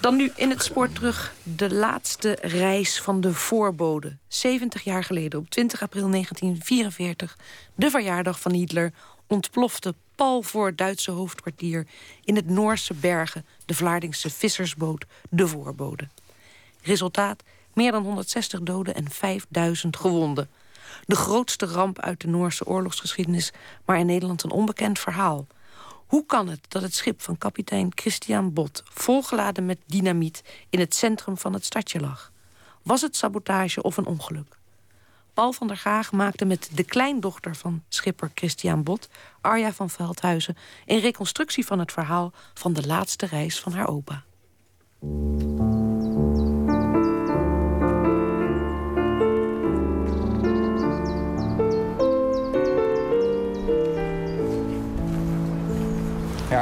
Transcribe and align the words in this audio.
Dan 0.00 0.16
nu 0.16 0.32
in 0.36 0.50
het 0.50 0.62
spoor 0.62 0.92
terug 0.92 1.34
de 1.42 1.74
laatste 1.74 2.38
reis 2.40 3.00
van 3.00 3.20
de 3.20 3.34
voorbode. 3.34 4.16
70 4.28 4.84
jaar 4.84 5.04
geleden, 5.04 5.38
op 5.38 5.50
20 5.50 5.82
april 5.82 6.10
1944, 6.10 7.36
de 7.74 7.90
verjaardag 7.90 8.40
van 8.40 8.52
Hitler... 8.52 8.92
ontplofte 9.26 9.94
pal 10.14 10.42
voor 10.42 10.66
het 10.66 10.78
Duitse 10.78 11.10
hoofdkwartier... 11.10 11.86
in 12.24 12.36
het 12.36 12.48
Noorse 12.48 12.94
bergen 12.94 13.46
de 13.66 13.74
Vlaardingse 13.74 14.30
vissersboot 14.30 15.04
De 15.30 15.48
Voorbode. 15.48 16.08
Resultaat, 16.82 17.42
meer 17.72 17.92
dan 17.92 18.02
160 18.02 18.60
doden 18.60 18.94
en 18.94 19.10
5000 19.10 19.96
gewonden. 19.96 20.48
De 21.06 21.16
grootste 21.16 21.66
ramp 21.66 22.00
uit 22.00 22.20
de 22.20 22.28
Noorse 22.28 22.66
oorlogsgeschiedenis... 22.66 23.52
maar 23.84 23.98
in 23.98 24.06
Nederland 24.06 24.42
een 24.42 24.50
onbekend 24.50 24.98
verhaal... 24.98 25.46
Hoe 26.06 26.26
kan 26.26 26.48
het 26.48 26.60
dat 26.68 26.82
het 26.82 26.94
schip 26.94 27.22
van 27.22 27.38
kapitein 27.38 27.92
Christian 27.94 28.52
Bot... 28.52 28.82
volgeladen 28.84 29.66
met 29.66 29.78
dynamiet 29.86 30.42
in 30.70 30.78
het 30.78 30.94
centrum 30.94 31.38
van 31.38 31.52
het 31.52 31.64
stadje 31.64 32.00
lag? 32.00 32.32
Was 32.82 33.00
het 33.00 33.16
sabotage 33.16 33.82
of 33.82 33.96
een 33.96 34.06
ongeluk? 34.06 34.58
Paul 35.34 35.52
van 35.52 35.66
der 35.66 35.76
Gaag 35.76 36.12
maakte 36.12 36.44
met 36.44 36.70
de 36.74 36.84
kleindochter 36.84 37.56
van 37.56 37.82
schipper 37.88 38.30
Christian 38.34 38.82
Bot... 38.82 39.08
Arja 39.40 39.72
van 39.72 39.90
Veldhuizen, 39.90 40.56
een 40.86 41.00
reconstructie 41.00 41.66
van 41.66 41.78
het 41.78 41.92
verhaal... 41.92 42.32
van 42.54 42.72
de 42.72 42.86
laatste 42.86 43.26
reis 43.26 43.60
van 43.60 43.72
haar 43.72 43.88
opa. 43.88 44.24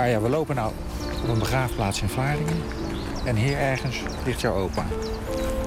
Ja, 0.07 0.21
we 0.21 0.29
lopen 0.29 0.55
nou 0.55 0.73
op 1.23 1.29
een 1.29 1.39
begraafplaats 1.39 2.03
in 2.03 2.09
Vlaardingen. 2.09 2.63
En 3.25 3.37
hier 3.37 3.59
ergens 3.59 4.03
ligt 4.25 4.41
jouw 4.41 4.55
opa. 4.55 4.85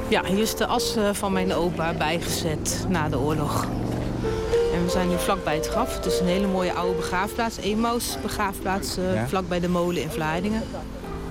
Ja, 0.07 0.23
hier 0.23 0.41
is 0.41 0.55
de 0.55 0.65
as 0.65 0.95
eh, 0.95 1.09
van 1.13 1.33
mijn 1.33 1.53
opa 1.53 1.93
bijgezet 1.93 2.85
na 2.89 3.09
de 3.09 3.19
oorlog. 3.19 3.67
En 4.73 4.83
we 4.83 4.89
zijn 4.89 5.09
nu 5.09 5.17
vlakbij 5.17 5.55
het 5.55 5.67
graf. 5.67 5.95
Het 5.95 6.05
is 6.05 6.19
een 6.19 6.27
hele 6.27 6.47
mooie 6.47 6.73
oude 6.73 6.95
begraafplaats. 6.95 7.57
Emaus 7.57 8.17
begraafplaats, 8.21 8.97
uh, 8.97 9.13
ja? 9.13 9.27
vlakbij 9.27 9.59
de 9.59 9.69
molen 9.69 10.01
in 10.01 10.09
Vlaardingen. 10.09 10.63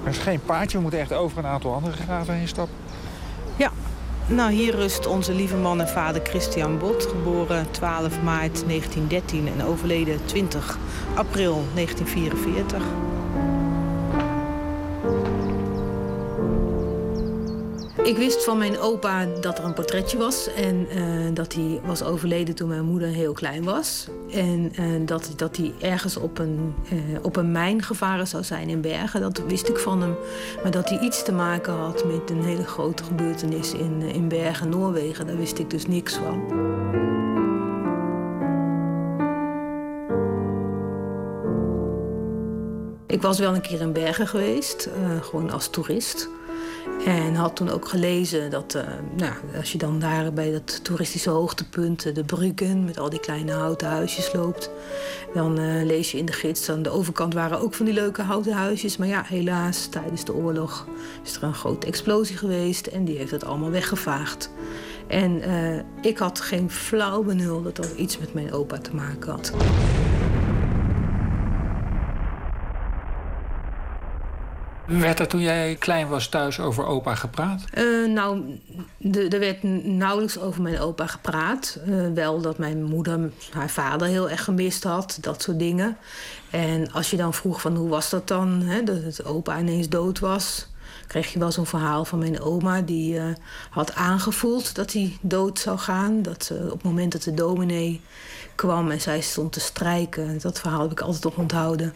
Er 0.04 0.10
is 0.10 0.18
geen 0.18 0.40
paardje, 0.40 0.76
we 0.76 0.82
moeten 0.82 1.00
echt 1.00 1.12
over 1.12 1.38
een 1.38 1.46
aantal 1.46 1.74
andere 1.74 1.96
graven 1.96 2.34
heen 2.34 2.48
stappen. 2.48 2.76
Nou 4.26 4.52
hier 4.52 4.74
rust 4.74 5.06
onze 5.06 5.32
lieve 5.34 5.56
man 5.56 5.80
en 5.80 5.88
vader 5.88 6.22
Christian 6.22 6.78
Bot. 6.78 7.06
Geboren 7.06 7.70
12 7.70 8.22
maart 8.22 8.66
1913 8.66 9.48
en 9.48 9.64
overleden 9.64 10.24
20 10.24 10.78
april 11.14 11.64
1944. 11.74 12.82
Ik 18.04 18.16
wist 18.16 18.44
van 18.44 18.58
mijn 18.58 18.78
opa 18.78 19.26
dat 19.40 19.58
er 19.58 19.64
een 19.64 19.74
portretje 19.74 20.18
was. 20.18 20.48
En 20.54 20.86
uh, 20.96 21.34
dat 21.34 21.52
hij 21.52 21.80
was 21.84 22.02
overleden 22.02 22.54
toen 22.54 22.68
mijn 22.68 22.84
moeder 22.84 23.08
heel 23.08 23.32
klein 23.32 23.64
was. 23.64 24.06
En 24.30 24.72
uh, 24.80 25.06
dat, 25.06 25.32
dat 25.36 25.56
hij 25.56 25.72
ergens 25.80 26.16
op 26.16 26.38
een, 26.38 26.74
uh, 26.92 26.98
op 27.22 27.36
een 27.36 27.52
mijn 27.52 27.82
gevaren 27.82 28.26
zou 28.26 28.42
zijn 28.42 28.68
in 28.68 28.80
Bergen. 28.80 29.20
Dat 29.20 29.42
wist 29.46 29.68
ik 29.68 29.78
van 29.78 30.00
hem. 30.00 30.14
Maar 30.62 30.70
dat 30.70 30.88
hij 30.88 30.98
iets 30.98 31.22
te 31.22 31.32
maken 31.32 31.72
had 31.72 32.04
met 32.04 32.30
een 32.30 32.44
hele 32.44 32.64
grote 32.64 33.04
gebeurtenis 33.04 33.72
in, 33.72 34.02
in 34.02 34.28
Bergen, 34.28 34.68
Noorwegen. 34.68 35.26
Daar 35.26 35.36
wist 35.36 35.58
ik 35.58 35.70
dus 35.70 35.86
niks 35.86 36.14
van. 36.14 36.42
Ik 43.06 43.22
was 43.22 43.38
wel 43.38 43.54
een 43.54 43.60
keer 43.60 43.80
in 43.80 43.92
Bergen 43.92 44.26
geweest, 44.26 44.88
gewoon 45.20 45.50
als 45.50 45.68
toerist. 45.68 46.28
En 47.06 47.34
had 47.34 47.56
toen 47.56 47.70
ook 47.70 47.88
gelezen 47.88 48.50
dat 48.50 48.74
uh, 48.74 48.82
nou, 49.16 49.32
als 49.56 49.72
je 49.72 49.78
dan 49.78 49.98
daar 49.98 50.32
bij 50.32 50.52
dat 50.52 50.84
toeristische 50.84 51.30
hoogtepunt, 51.30 52.14
de 52.14 52.24
Bruggen, 52.24 52.84
met 52.84 52.98
al 52.98 53.10
die 53.10 53.20
kleine 53.20 53.52
houten 53.52 53.88
huisjes 53.88 54.32
loopt, 54.32 54.70
dan 55.34 55.60
uh, 55.60 55.84
lees 55.84 56.10
je 56.10 56.18
in 56.18 56.26
de 56.26 56.32
gids. 56.32 56.70
Aan 56.70 56.82
de 56.82 56.90
overkant 56.90 57.34
waren 57.34 57.60
ook 57.60 57.74
van 57.74 57.86
die 57.86 57.94
leuke 57.94 58.22
houten 58.22 58.52
huisjes. 58.52 58.96
Maar 58.96 59.08
ja, 59.08 59.22
helaas, 59.26 59.86
tijdens 59.86 60.24
de 60.24 60.34
oorlog 60.34 60.86
is 61.24 61.36
er 61.36 61.42
een 61.42 61.54
grote 61.54 61.86
explosie 61.86 62.36
geweest 62.36 62.86
en 62.86 63.04
die 63.04 63.16
heeft 63.16 63.30
het 63.30 63.44
allemaal 63.44 63.70
weggevaagd. 63.70 64.50
En 65.06 65.42
ik 66.00 66.18
had 66.18 66.40
geen 66.40 66.70
flauw 66.70 67.22
benul 67.22 67.62
dat 67.62 67.76
dat 67.76 67.92
iets 67.96 68.18
met 68.18 68.34
mijn 68.34 68.52
opa 68.52 68.78
te 68.78 68.94
maken 68.94 69.30
had. 69.30 69.52
Werd 74.86 75.20
er 75.20 75.28
toen 75.28 75.40
jij 75.40 75.76
klein 75.78 76.08
was 76.08 76.28
thuis 76.28 76.60
over 76.60 76.86
opa 76.86 77.14
gepraat? 77.14 77.64
Uh, 77.74 78.08
nou, 78.08 78.60
er 79.12 79.38
werd 79.38 79.62
nauwelijks 79.84 80.38
over 80.38 80.62
mijn 80.62 80.78
opa 80.78 81.06
gepraat. 81.06 81.78
Uh, 81.88 82.06
wel 82.14 82.40
dat 82.40 82.58
mijn 82.58 82.82
moeder 82.82 83.30
haar 83.50 83.70
vader 83.70 84.08
heel 84.08 84.30
erg 84.30 84.44
gemist 84.44 84.84
had, 84.84 85.18
dat 85.20 85.42
soort 85.42 85.58
dingen. 85.58 85.96
En 86.50 86.92
als 86.92 87.10
je 87.10 87.16
dan 87.16 87.34
vroeg 87.34 87.60
van 87.60 87.76
hoe 87.76 87.88
was 87.88 88.10
dat 88.10 88.28
dan, 88.28 88.60
hè, 88.60 88.82
dat 88.82 89.02
het 89.02 89.24
opa 89.24 89.58
ineens 89.58 89.88
dood 89.88 90.18
was... 90.18 90.66
kreeg 91.06 91.32
je 91.32 91.38
wel 91.38 91.52
zo'n 91.52 91.66
verhaal 91.66 92.04
van 92.04 92.18
mijn 92.18 92.40
oma 92.40 92.80
die 92.80 93.14
uh, 93.14 93.24
had 93.70 93.94
aangevoeld 93.94 94.74
dat 94.74 94.92
hij 94.92 95.18
dood 95.20 95.58
zou 95.58 95.78
gaan. 95.78 96.22
Dat 96.22 96.52
op 96.64 96.70
het 96.70 96.82
moment 96.82 97.12
dat 97.12 97.22
de 97.22 97.34
dominee 97.34 98.00
kwam 98.54 98.90
en 98.90 99.00
zij 99.00 99.20
stond 99.20 99.52
te 99.52 99.60
strijken... 99.60 100.38
dat 100.40 100.60
verhaal 100.60 100.80
heb 100.80 100.90
ik 100.90 101.00
altijd 101.00 101.24
op 101.24 101.38
onthouden 101.38 101.94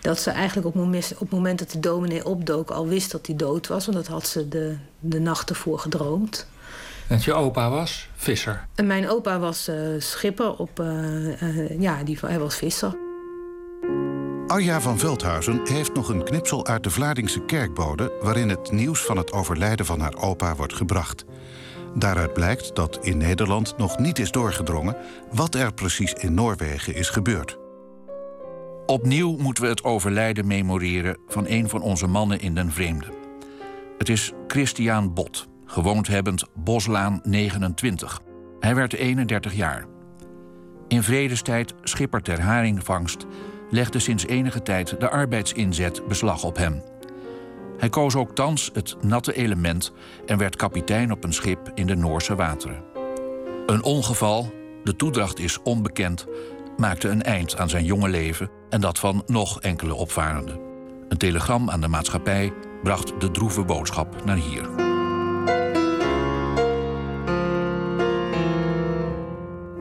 dat 0.00 0.18
ze 0.18 0.30
eigenlijk 0.30 0.66
op 0.66 0.74
het 0.74 0.82
moment, 0.82 1.12
op 1.12 1.20
het 1.20 1.30
moment 1.30 1.58
dat 1.58 1.70
de 1.70 1.80
dominee 1.80 2.24
opdook 2.24 2.70
al 2.70 2.86
wist 2.86 3.10
dat 3.10 3.26
hij 3.26 3.36
dood 3.36 3.66
was. 3.66 3.84
Want 3.86 3.96
dat 3.96 4.06
had 4.06 4.26
ze 4.26 4.48
de, 4.48 4.76
de 4.98 5.20
nacht 5.20 5.50
ervoor 5.50 5.78
gedroomd. 5.78 6.46
En 7.06 7.18
je 7.22 7.32
opa 7.32 7.70
was 7.70 8.08
visser? 8.16 8.66
En 8.74 8.86
mijn 8.86 9.08
opa 9.08 9.38
was 9.38 9.68
uh, 9.68 9.76
schipper 9.98 10.56
op... 10.56 10.80
Uh, 10.80 11.42
uh, 11.42 11.80
ja, 11.80 12.04
die, 12.04 12.18
hij 12.20 12.38
was 12.38 12.54
visser. 12.54 12.96
Arja 14.46 14.80
van 14.80 14.98
Veldhuizen 14.98 15.60
heeft 15.64 15.94
nog 15.94 16.08
een 16.08 16.24
knipsel 16.24 16.66
uit 16.66 16.82
de 16.82 16.90
Vlaardingse 16.90 17.40
kerkbode... 17.40 18.12
waarin 18.20 18.48
het 18.48 18.72
nieuws 18.72 19.00
van 19.00 19.16
het 19.16 19.32
overlijden 19.32 19.86
van 19.86 20.00
haar 20.00 20.16
opa 20.16 20.56
wordt 20.56 20.74
gebracht. 20.74 21.24
Daaruit 21.94 22.32
blijkt 22.32 22.74
dat 22.74 22.98
in 23.02 23.16
Nederland 23.16 23.74
nog 23.78 23.98
niet 23.98 24.18
is 24.18 24.30
doorgedrongen... 24.30 24.96
wat 25.32 25.54
er 25.54 25.74
precies 25.74 26.12
in 26.12 26.34
Noorwegen 26.34 26.94
is 26.94 27.08
gebeurd. 27.08 27.58
Opnieuw 28.86 29.36
moeten 29.36 29.62
we 29.62 29.68
het 29.68 29.84
overlijden 29.84 30.46
memoreren 30.46 31.16
van 31.28 31.44
een 31.48 31.68
van 31.68 31.82
onze 31.82 32.06
mannen 32.06 32.40
in 32.40 32.54
den 32.54 32.72
vreemde. 32.72 33.06
Het 33.98 34.08
is 34.08 34.32
Christian 34.46 35.14
Bot, 35.14 35.48
gewoond 35.64 36.06
hebbend 36.06 36.44
Boslaan 36.54 37.20
29. 37.24 38.20
Hij 38.60 38.74
werd 38.74 38.92
31 38.92 39.54
jaar. 39.54 39.86
In 40.88 41.02
vredestijd 41.02 41.74
schipper 41.82 42.22
ter 42.22 42.40
haringvangst 42.40 43.26
legde 43.70 43.98
sinds 43.98 44.26
enige 44.26 44.62
tijd 44.62 45.00
de 45.00 45.10
arbeidsinzet 45.10 46.06
beslag 46.08 46.44
op 46.44 46.56
hem. 46.56 46.82
Hij 47.80 47.88
koos 47.88 48.14
ook 48.14 48.34
thans 48.34 48.70
het 48.72 48.96
natte 49.00 49.34
element 49.34 49.92
en 50.26 50.38
werd 50.38 50.56
kapitein 50.56 51.12
op 51.12 51.24
een 51.24 51.32
schip 51.32 51.70
in 51.74 51.86
de 51.86 51.94
Noorse 51.94 52.34
wateren. 52.34 52.84
Een 53.66 53.82
ongeval, 53.82 54.52
de 54.84 54.96
toedracht 54.96 55.38
is 55.38 55.62
onbekend, 55.62 56.26
maakte 56.76 57.08
een 57.08 57.22
eind 57.22 57.56
aan 57.56 57.68
zijn 57.68 57.84
jonge 57.84 58.08
leven 58.08 58.50
en 58.68 58.80
dat 58.80 58.98
van 58.98 59.22
nog 59.26 59.60
enkele 59.60 59.94
opvarenden. 59.94 60.60
Een 61.08 61.16
telegram 61.16 61.70
aan 61.70 61.80
de 61.80 61.88
maatschappij 61.88 62.52
bracht 62.82 63.20
de 63.20 63.30
droeve 63.30 63.64
boodschap 63.64 64.24
naar 64.24 64.36
hier. 64.36 64.68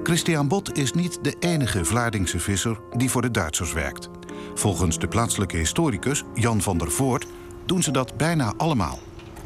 Christian 0.04 0.48
Bot 0.48 0.78
is 0.78 0.94
niet 0.94 1.24
de 1.24 1.36
enige 1.40 1.86
Vlaardingse 1.86 2.40
visser 2.40 2.80
die 2.98 3.10
voor 3.10 3.22
de 3.22 3.32
Duitsers 3.32 3.74
werkt. 3.74 4.10
Volgens 4.54 5.00
de 5.00 5.08
plaatselijke 5.08 5.58
historicus 5.58 6.24
Jan 6.34 6.62
van 6.62 6.78
der 6.78 6.92
Voort 6.92 7.28
doen 7.70 7.84
ze 7.84 7.92
dat 7.92 8.18
bijna 8.18 8.54
allemaal. 8.58 9.00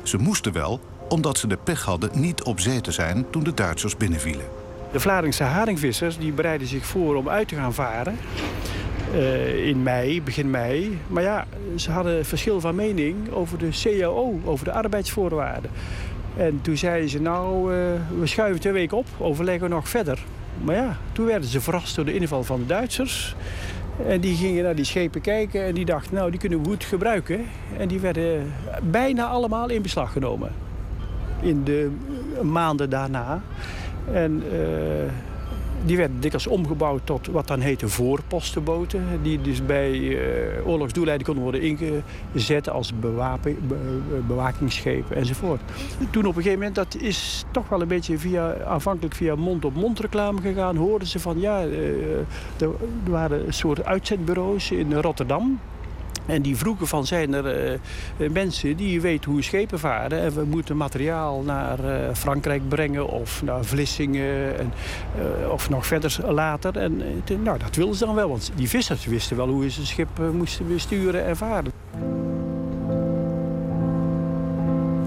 Ze 0.03 0.17
moesten 0.17 0.53
wel, 0.53 0.79
omdat 1.09 1.37
ze 1.37 1.47
de 1.47 1.57
pech 1.63 1.83
hadden 1.83 2.09
niet 2.13 2.43
op 2.43 2.59
zee 2.59 2.81
te 2.81 2.91
zijn 2.91 3.25
toen 3.29 3.43
de 3.43 3.53
Duitsers 3.53 3.97
binnenvielen. 3.97 4.45
De 4.91 4.99
Vlaardingse 4.99 5.43
haringvissers 5.43 6.17
die 6.17 6.31
bereiden 6.31 6.67
zich 6.67 6.85
voor 6.85 7.15
om 7.15 7.29
uit 7.29 7.47
te 7.47 7.55
gaan 7.55 7.73
varen. 7.73 8.17
Uh, 9.13 9.67
in 9.67 9.83
mei, 9.83 10.21
begin 10.21 10.49
mei. 10.49 10.99
Maar 11.07 11.23
ja, 11.23 11.47
ze 11.75 11.91
hadden 11.91 12.25
verschil 12.25 12.59
van 12.59 12.75
mening 12.75 13.31
over 13.31 13.57
de 13.57 13.69
CAO, 13.83 14.39
over 14.45 14.65
de 14.65 14.71
arbeidsvoorwaarden. 14.71 15.71
En 16.37 16.61
toen 16.61 16.77
zeiden 16.77 17.09
ze, 17.09 17.21
nou, 17.21 17.73
uh, 17.73 17.77
we 18.19 18.27
schuiven 18.27 18.61
twee 18.61 18.73
weken 18.73 18.97
op, 18.97 19.07
overleggen 19.17 19.67
we 19.67 19.73
nog 19.75 19.89
verder. 19.89 20.19
Maar 20.61 20.75
ja, 20.75 20.97
toen 21.11 21.25
werden 21.25 21.49
ze 21.49 21.61
verrast 21.61 21.95
door 21.95 22.05
de 22.05 22.13
inval 22.13 22.43
van 22.43 22.59
de 22.59 22.65
Duitsers. 22.65 23.35
En 24.07 24.19
die 24.19 24.35
gingen 24.35 24.63
naar 24.63 24.75
die 24.75 24.85
schepen 24.85 25.21
kijken 25.21 25.63
en 25.63 25.73
die 25.73 25.85
dachten, 25.85 26.15
nou, 26.15 26.31
die 26.31 26.39
kunnen 26.39 26.61
we 26.61 26.69
goed 26.69 26.83
gebruiken. 26.83 27.45
En 27.77 27.87
die 27.87 27.99
werden 27.99 28.53
bijna 28.83 29.25
allemaal 29.25 29.69
in 29.69 29.81
beslag 29.81 30.11
genomen. 30.11 30.51
In 31.41 31.63
de 31.63 31.91
maanden 32.41 32.89
daarna. 32.89 33.41
En 34.11 34.43
uh, 34.53 34.59
die 35.85 35.97
werden 35.97 36.19
dikwijls 36.19 36.47
omgebouwd 36.47 37.05
tot 37.05 37.27
wat 37.27 37.47
dan 37.47 37.59
heette 37.59 37.87
voorpostenboten. 37.87 39.03
Die 39.21 39.41
dus 39.41 39.65
bij 39.65 39.91
uh, 39.91 40.17
oorlogsdoeleinden 40.67 41.25
konden 41.25 41.43
worden 41.43 41.61
ingezet 41.61 42.69
als 42.69 42.99
bewapen, 42.99 43.57
bewakingsschepen 44.27 45.15
enzovoort. 45.15 45.61
Toen 46.11 46.25
op 46.25 46.35
een 46.35 46.41
gegeven 46.41 46.57
moment, 46.57 46.75
dat 46.75 46.95
is 46.95 47.45
toch 47.51 47.69
wel 47.69 47.81
een 47.81 47.87
beetje 47.87 48.17
via, 48.17 48.55
aanvankelijk 48.63 49.15
via 49.15 49.35
mond-op-mond 49.35 49.99
reclame 49.99 50.41
gegaan, 50.41 50.75
hoorden 50.75 51.07
ze 51.07 51.19
van 51.19 51.39
ja, 51.39 51.61
er 52.57 52.69
waren 53.03 53.45
een 53.47 53.53
soort 53.53 53.85
uitzendbureaus 53.85 54.71
in 54.71 54.93
Rotterdam. 54.93 55.59
En 56.25 56.41
die 56.41 56.57
vroegen 56.57 56.87
van 56.87 57.05
zijn 57.05 57.33
er 57.33 57.45
eh, 57.45 57.73
eh, 57.73 57.79
mensen 58.31 58.75
die 58.75 59.01
weten 59.01 59.31
hoe 59.31 59.41
schepen 59.41 59.79
varen. 59.79 60.21
En 60.21 60.33
we 60.33 60.43
moeten 60.45 60.77
materiaal 60.77 61.41
naar 61.41 61.79
uh, 61.79 61.95
Frankrijk 62.13 62.69
brengen 62.69 63.07
of 63.07 63.43
naar 63.43 63.65
Vlissingen 63.65 64.59
en, 64.59 64.73
of 65.49 65.69
nog 65.69 65.85
verder 65.85 66.17
later. 66.27 66.77
En 66.77 67.01
nou, 67.43 67.57
dat 67.59 67.75
wilden 67.75 67.95
ze 67.95 68.05
dan 68.05 68.15
wel, 68.15 68.29
want 68.29 68.51
die 68.55 68.69
vissers 68.69 69.05
wisten 69.05 69.37
wel 69.37 69.47
hoe 69.47 69.69
ze 69.69 69.79
een 69.79 69.85
schip 69.85 70.21
moesten 70.33 70.67
besturen 70.67 71.25
en 71.25 71.37
varen. 71.37 71.71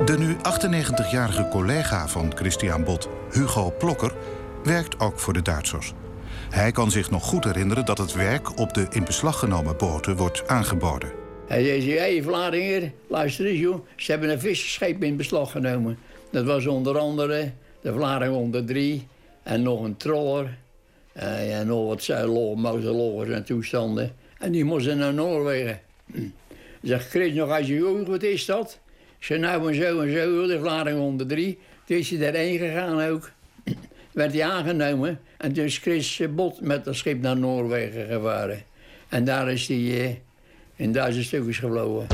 De 0.04 0.18
nu 0.18 0.36
98-jarige 0.36 1.48
collega 1.48 2.08
van 2.08 2.32
Christian 2.34 2.84
Bot, 2.84 3.08
Hugo 3.30 3.74
Plokker, 3.78 4.12
werkt 4.64 5.00
ook 5.00 5.18
voor 5.18 5.32
de 5.32 5.42
Duitsers. 5.42 5.94
Hij 6.50 6.72
kan 6.72 6.90
zich 6.90 7.10
nog 7.10 7.24
goed 7.24 7.44
herinneren 7.44 7.84
dat 7.84 7.98
het 7.98 8.12
werk 8.12 8.58
op 8.58 8.74
de 8.74 8.86
in 8.90 9.04
beslag 9.04 9.38
genomen 9.38 9.76
boten 9.76 10.16
wordt 10.16 10.48
aangeboden. 10.48 11.12
Hij 11.46 11.64
zei, 11.64 11.90
hé 11.90 11.98
hey, 11.98 12.22
Vlaardingen, 12.22 12.92
luister 13.08 13.46
eens 13.46 13.58
joh. 13.58 13.86
Ze 13.96 14.10
hebben 14.10 14.30
een 14.30 14.40
visserschip 14.40 15.02
in 15.02 15.16
beslag 15.16 15.50
genomen. 15.50 15.98
Dat 16.30 16.44
was 16.44 16.66
onder 16.66 16.98
andere 16.98 17.52
de 17.80 17.92
Vlaardingen 17.92 18.34
103 18.34 19.08
en 19.42 19.62
nog 19.62 19.84
een 19.84 19.96
troller. 19.96 20.58
Uh, 21.16 21.58
en 21.58 21.66
nog 21.66 21.86
wat 22.08 22.26
motorloggers 22.56 23.30
en 23.30 23.44
toestanden. 23.44 24.14
En 24.38 24.52
die 24.52 24.64
moesten 24.64 24.98
naar 24.98 25.14
Noorwegen. 25.14 25.80
Zeg, 26.82 27.08
Chris, 27.08 27.34
nog 27.34 27.50
als 27.50 27.66
je 27.66 28.04
wat 28.06 28.22
is 28.22 28.44
dat? 28.44 28.78
Zei, 29.18 29.38
nou 29.38 29.68
en 29.68 29.74
zo 29.74 30.00
en 30.00 30.12
zo, 30.12 30.46
de 30.46 30.58
Vlaardingen 30.58 31.00
103. 31.00 31.58
Toen 31.84 31.96
is 31.96 32.10
hij 32.10 32.18
daarheen 32.18 32.58
gegaan 32.58 33.10
ook 33.10 33.30
werd 34.16 34.32
hij 34.32 34.44
aangenomen. 34.44 35.20
En 35.36 35.52
toen 35.52 35.64
is 35.64 35.78
Chris 35.78 36.22
Bot 36.30 36.60
met 36.60 36.84
dat 36.84 36.96
schip 36.96 37.20
naar 37.20 37.36
Noorwegen 37.36 38.06
gevaren. 38.06 38.62
En 39.08 39.24
daar 39.24 39.50
is 39.52 39.68
hij 39.68 39.76
eh, 39.76 40.14
in 40.76 40.92
duizend 40.92 41.24
stukjes 41.24 41.58
gevlogen. 41.58 42.06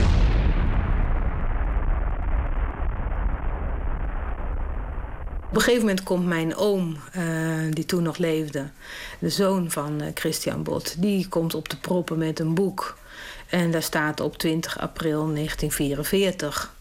Op 5.48 5.58
een 5.58 5.60
gegeven 5.60 5.80
moment 5.80 6.02
komt 6.02 6.26
mijn 6.26 6.56
oom, 6.56 6.96
uh, 7.16 7.70
die 7.70 7.86
toen 7.86 8.02
nog 8.02 8.16
leefde, 8.16 8.70
de 9.18 9.30
zoon 9.30 9.70
van 9.70 10.00
Christian 10.14 10.62
Bot, 10.62 11.02
die 11.02 11.28
komt 11.28 11.54
op 11.54 11.68
de 11.68 11.76
proppen 11.76 12.18
met 12.18 12.38
een 12.38 12.54
boek. 12.54 12.98
En 13.48 13.70
daar 13.70 13.82
staat 13.82 14.20
op 14.20 14.36
20 14.36 14.78
april 14.78 15.32
1944. 15.32 16.74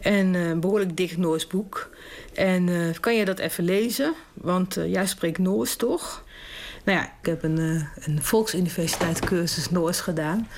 En 0.00 0.34
een 0.34 0.60
behoorlijk 0.60 0.96
dik 0.96 1.16
Noors 1.16 1.46
boek. 1.46 1.90
En 2.34 2.66
uh, 2.66 2.94
kan 3.00 3.14
je 3.14 3.24
dat 3.24 3.38
even 3.38 3.64
lezen? 3.64 4.14
Want 4.34 4.78
uh, 4.78 4.92
jij 4.92 5.06
spreekt 5.06 5.38
Noors, 5.38 5.76
toch? 5.76 6.24
Nou 6.84 6.98
ja, 6.98 7.04
ik 7.20 7.26
heb 7.26 7.42
een, 7.42 7.86
een 7.94 8.22
volksuniversiteit 8.22 9.18
cursus 9.18 9.70
Noors 9.70 10.00
gedaan. 10.00 10.48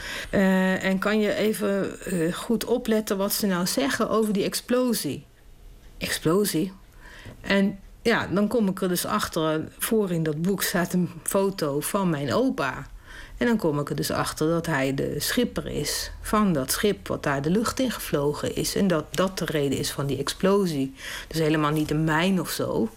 en 0.81 0.99
kan 0.99 1.21
je 1.21 1.35
even 1.35 1.99
goed 2.33 2.65
opletten 2.65 3.17
wat 3.17 3.33
ze 3.33 3.47
nou 3.47 3.67
zeggen 3.67 4.11
over 4.11 4.33
die 4.33 4.45
explosie? 4.45 5.27
Explosie? 5.99 6.73
En 7.41 7.79
ja, 8.03 8.27
dan 8.27 8.49
kom 8.49 8.69
ik 8.69 8.81
er 8.81 8.89
dus 8.89 9.07
achter. 9.07 9.65
Voor 9.79 10.11
in 10.11 10.23
dat 10.23 10.43
boek 10.43 10.63
staat 10.63 10.93
een 10.93 11.11
foto 11.23 11.81
van 11.81 12.11
mijn 12.11 12.33
opa. 12.33 12.87
En 13.37 13.47
dan 13.47 13.57
kom 13.57 13.79
ik 13.79 13.89
er 13.89 13.97
dus 13.97 14.11
achter 14.11 14.49
dat 14.49 14.67
hij 14.67 14.95
de 14.95 15.15
schipper 15.19 15.67
is 15.67 16.11
van 16.21 16.53
dat 16.53 16.73
schip 16.73 17.09
wat 17.09 17.23
daar 17.23 17.43
de 17.43 17.51
lucht 17.51 17.81
in 17.81 17.91
gevlogen 17.91 18.55
is. 18.57 18.75
En 18.75 18.87
dat 18.87 19.05
dat 19.11 19.39
de 19.39 19.45
reden 19.45 19.79
is 19.79 19.91
van 19.91 20.07
die 20.07 20.19
explosie. 20.19 20.95
Dus 21.27 21.39
helemaal 21.39 21.71
niet 21.71 21.91
een 21.91 22.05
mijn 22.05 22.41
of 22.41 22.51
zo. 22.51 22.89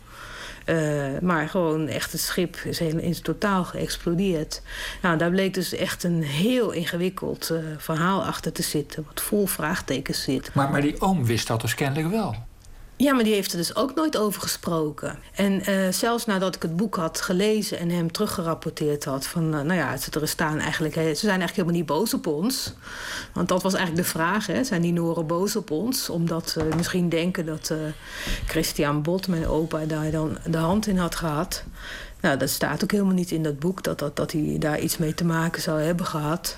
Uh, 0.66 1.20
maar 1.22 1.50
gewoon 1.50 1.88
echt 1.88 2.12
het 2.12 2.22
schip 2.22 2.56
is 2.56 2.80
het 2.80 3.24
totaal 3.24 3.64
geëxplodeerd. 3.64 4.62
Nou, 5.02 5.18
daar 5.18 5.30
bleek 5.30 5.54
dus 5.54 5.74
echt 5.74 6.04
een 6.04 6.24
heel 6.24 6.72
ingewikkeld 6.72 7.50
uh, 7.52 7.60
verhaal 7.78 8.24
achter 8.24 8.52
te 8.52 8.64
zitten, 8.64 9.06
wat 9.08 9.22
vol 9.22 9.46
vraagtekens 9.46 10.22
zit. 10.22 10.54
Maar, 10.54 10.70
maar 10.70 10.82
die 10.82 11.02
oom 11.02 11.26
wist 11.26 11.48
dat 11.48 11.62
dus 11.62 11.76
kennelijk 11.76 12.10
wel. 12.10 12.36
Ja, 12.96 13.14
maar 13.14 13.24
die 13.24 13.34
heeft 13.34 13.52
er 13.52 13.58
dus 13.58 13.76
ook 13.76 13.96
nooit 13.96 14.18
over 14.18 14.42
gesproken. 14.42 15.20
En 15.36 15.70
uh, 15.70 15.92
zelfs 15.92 16.26
nadat 16.26 16.56
ik 16.56 16.62
het 16.62 16.76
boek 16.76 16.96
had 16.96 17.22
gelezen 17.22 17.80
en 17.80 17.90
hem 17.90 18.12
teruggerapporteerd 18.12 19.06
had... 19.06 19.28
van, 19.28 19.44
uh, 19.44 19.52
nou 19.52 19.74
ja, 19.74 19.98
ze 19.98 20.26
staan 20.26 20.60
eigenlijk... 20.60 20.94
Ze 20.94 21.02
zijn 21.02 21.40
eigenlijk 21.40 21.56
helemaal 21.56 21.76
niet 21.76 21.86
boos 21.86 22.14
op 22.14 22.28
ons. 22.28 22.74
Want 23.34 23.48
dat 23.48 23.64
was 23.64 23.74
eigenlijk 23.74 24.06
de 24.06 24.12
vraag, 24.12 24.48
hè. 24.48 24.64
Zijn 24.64 24.82
die 24.82 24.94
Noren 24.94 25.28
boos 25.28 25.56
op 25.56 25.72
ons? 25.72 26.10
Omdat 26.10 26.50
ze 26.50 26.68
misschien 26.76 27.10
denken 27.10 27.46
dat 27.46 27.70
uh, 27.72 27.78
Christian 28.46 29.02
Bot, 29.02 29.28
mijn 29.28 29.48
opa, 29.48 29.86
daar 29.86 30.12
dan 30.12 30.38
de 30.46 30.58
hand 30.58 30.88
in 30.88 30.98
had 30.98 31.16
gehad. 31.16 31.64
Nou, 32.22 32.38
dat 32.38 32.50
staat 32.50 32.84
ook 32.84 32.92
helemaal 32.92 33.14
niet 33.14 33.32
in 33.32 33.44
dat 33.44 33.60
boek... 33.60 33.84
dat, 33.84 34.00
dat, 34.00 34.16
dat 34.16 34.32
hij 34.32 34.56
daar 34.60 34.80
iets 34.80 34.98
mee 34.98 35.14
te 35.14 35.26
maken 35.26 35.62
zou 35.62 35.82
hebben 35.82 36.06
gehad. 36.06 36.58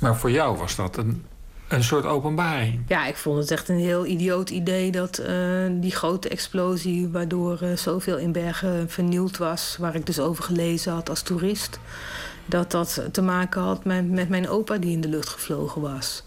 Maar 0.00 0.16
voor 0.16 0.30
jou 0.30 0.56
was 0.56 0.76
dat 0.76 0.96
een 0.96 1.24
een 1.68 1.84
soort 1.84 2.04
openbaring. 2.04 2.82
Ja, 2.88 3.06
ik 3.06 3.16
vond 3.16 3.38
het 3.38 3.50
echt 3.50 3.68
een 3.68 3.78
heel 3.78 4.06
idioot 4.06 4.50
idee 4.50 4.90
dat 4.90 5.20
uh, 5.20 5.26
die 5.70 5.90
grote 5.90 6.28
explosie, 6.28 7.08
waardoor 7.08 7.58
uh, 7.62 7.76
zoveel 7.76 8.16
in 8.16 8.32
Bergen 8.32 8.90
vernield 8.90 9.36
was, 9.36 9.76
waar 9.80 9.94
ik 9.94 10.06
dus 10.06 10.20
over 10.20 10.44
gelezen 10.44 10.92
had 10.92 11.08
als 11.08 11.22
toerist, 11.22 11.78
dat 12.44 12.70
dat 12.70 13.02
te 13.12 13.22
maken 13.22 13.62
had 13.62 13.84
met, 13.84 14.10
met 14.10 14.28
mijn 14.28 14.48
opa 14.48 14.76
die 14.76 14.92
in 14.92 15.00
de 15.00 15.08
lucht 15.08 15.28
gevlogen 15.28 15.80
was. 15.80 16.22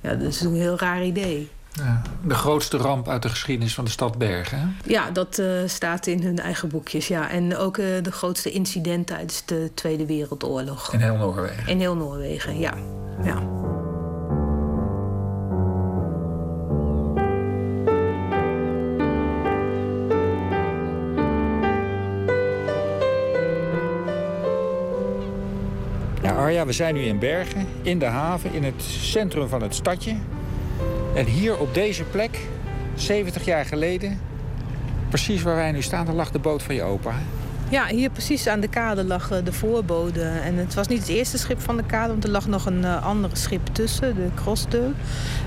Ja, 0.00 0.14
dat 0.14 0.28
is 0.28 0.40
een 0.40 0.54
heel 0.54 0.78
raar 0.78 1.04
idee. 1.04 1.50
Ja, 1.72 2.02
de 2.24 2.34
grootste 2.34 2.76
ramp 2.76 3.08
uit 3.08 3.22
de 3.22 3.28
geschiedenis 3.28 3.74
van 3.74 3.84
de 3.84 3.90
stad 3.90 4.18
Bergen. 4.18 4.58
Hè? 4.58 4.66
Ja, 4.92 5.10
dat 5.10 5.38
uh, 5.38 5.46
staat 5.66 6.06
in 6.06 6.22
hun 6.22 6.38
eigen 6.38 6.68
boekjes. 6.68 7.08
Ja. 7.08 7.30
En 7.30 7.56
ook 7.56 7.76
de 7.76 8.12
grootste 8.12 8.50
incident 8.50 9.06
tijdens 9.06 9.42
de 9.44 9.70
Tweede 9.74 10.06
Wereldoorlog. 10.06 10.92
In 10.92 11.00
heel 11.00 11.16
Noorwegen. 11.16 11.66
In 11.66 11.78
heel 11.78 11.96
Noorwegen, 11.96 12.58
ja. 12.58 12.74
ja. 13.24 13.42
Arja, 26.58 26.70
we 26.70 26.76
zijn 26.76 26.94
nu 26.94 27.00
in 27.00 27.18
Bergen, 27.18 27.66
in 27.82 27.98
de 27.98 28.04
haven, 28.04 28.52
in 28.52 28.64
het 28.64 28.82
centrum 28.82 29.48
van 29.48 29.62
het 29.62 29.74
stadje. 29.74 30.16
En 31.14 31.24
hier 31.24 31.58
op 31.58 31.74
deze 31.74 32.04
plek, 32.04 32.38
70 32.94 33.44
jaar 33.44 33.64
geleden, 33.64 34.20
precies 35.08 35.42
waar 35.42 35.54
wij 35.54 35.72
nu 35.72 35.82
staan, 35.82 36.14
lag 36.14 36.30
de 36.30 36.38
boot 36.38 36.62
van 36.62 36.74
je 36.74 36.82
opa. 36.82 37.14
Ja, 37.70 37.86
hier 37.86 38.10
precies 38.10 38.46
aan 38.46 38.60
de 38.60 38.68
kade 38.68 39.04
lag 39.04 39.30
eh, 39.30 39.44
de 39.44 39.52
voorbode. 39.52 40.22
En 40.22 40.56
het 40.56 40.74
was 40.74 40.86
niet 40.86 40.98
het 40.98 41.08
eerste 41.08 41.38
schip 41.38 41.60
van 41.60 41.76
de 41.76 41.82
kade, 41.86 42.08
want 42.08 42.24
er 42.24 42.30
lag 42.30 42.46
nog 42.46 42.66
een 42.66 42.82
uh, 42.82 43.06
ander 43.06 43.30
schip 43.32 43.66
tussen, 43.72 44.14
de 44.14 44.28
Crossdeu. 44.34 44.90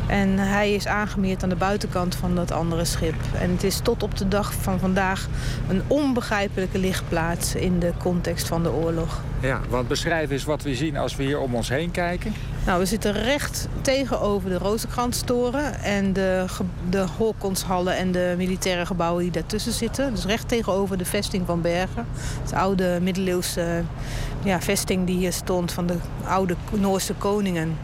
En 0.07 0.37
hij 0.37 0.73
is 0.73 0.87
aangemeerd 0.87 1.43
aan 1.43 1.49
de 1.49 1.55
buitenkant 1.55 2.15
van 2.15 2.35
dat 2.35 2.51
andere 2.51 2.85
schip. 2.85 3.15
En 3.39 3.51
het 3.51 3.63
is 3.63 3.79
tot 3.79 4.03
op 4.03 4.17
de 4.17 4.27
dag 4.27 4.53
van 4.53 4.79
vandaag 4.79 5.27
een 5.69 5.81
onbegrijpelijke 5.87 6.77
lichtplaats 6.77 7.55
in 7.55 7.79
de 7.79 7.91
context 7.97 8.47
van 8.47 8.63
de 8.63 8.71
oorlog. 8.71 9.21
Ja, 9.39 9.61
want 9.69 9.87
beschrijf 9.87 10.29
eens 10.29 10.43
wat 10.43 10.63
we 10.63 10.75
zien 10.75 10.97
als 10.97 11.15
we 11.15 11.23
hier 11.23 11.39
om 11.39 11.55
ons 11.55 11.69
heen 11.69 11.91
kijken. 11.91 12.33
Nou, 12.65 12.79
we 12.79 12.85
zitten 12.85 13.13
recht 13.13 13.67
tegenover 13.81 14.49
de 14.49 14.57
Rozenkrantstoren 14.57 15.81
en 15.83 16.13
de, 16.13 16.45
de 16.89 17.05
Holkonshallen 17.17 17.97
en 17.97 18.11
de 18.11 18.33
militaire 18.37 18.85
gebouwen 18.85 19.23
die 19.23 19.31
daartussen 19.31 19.71
zitten. 19.71 20.13
Dus 20.13 20.25
recht 20.25 20.47
tegenover 20.47 20.97
de 20.97 21.05
vesting 21.05 21.45
van 21.45 21.61
Bergen. 21.61 22.05
De 22.49 22.55
oude 22.55 22.99
middeleeuwse 23.01 23.83
ja, 24.43 24.61
vesting 24.61 25.07
die 25.07 25.17
hier 25.17 25.33
stond 25.33 25.71
van 25.71 25.85
de 25.85 25.95
oude 26.23 26.55
Noorse 26.71 27.13
koningen. 27.13 27.77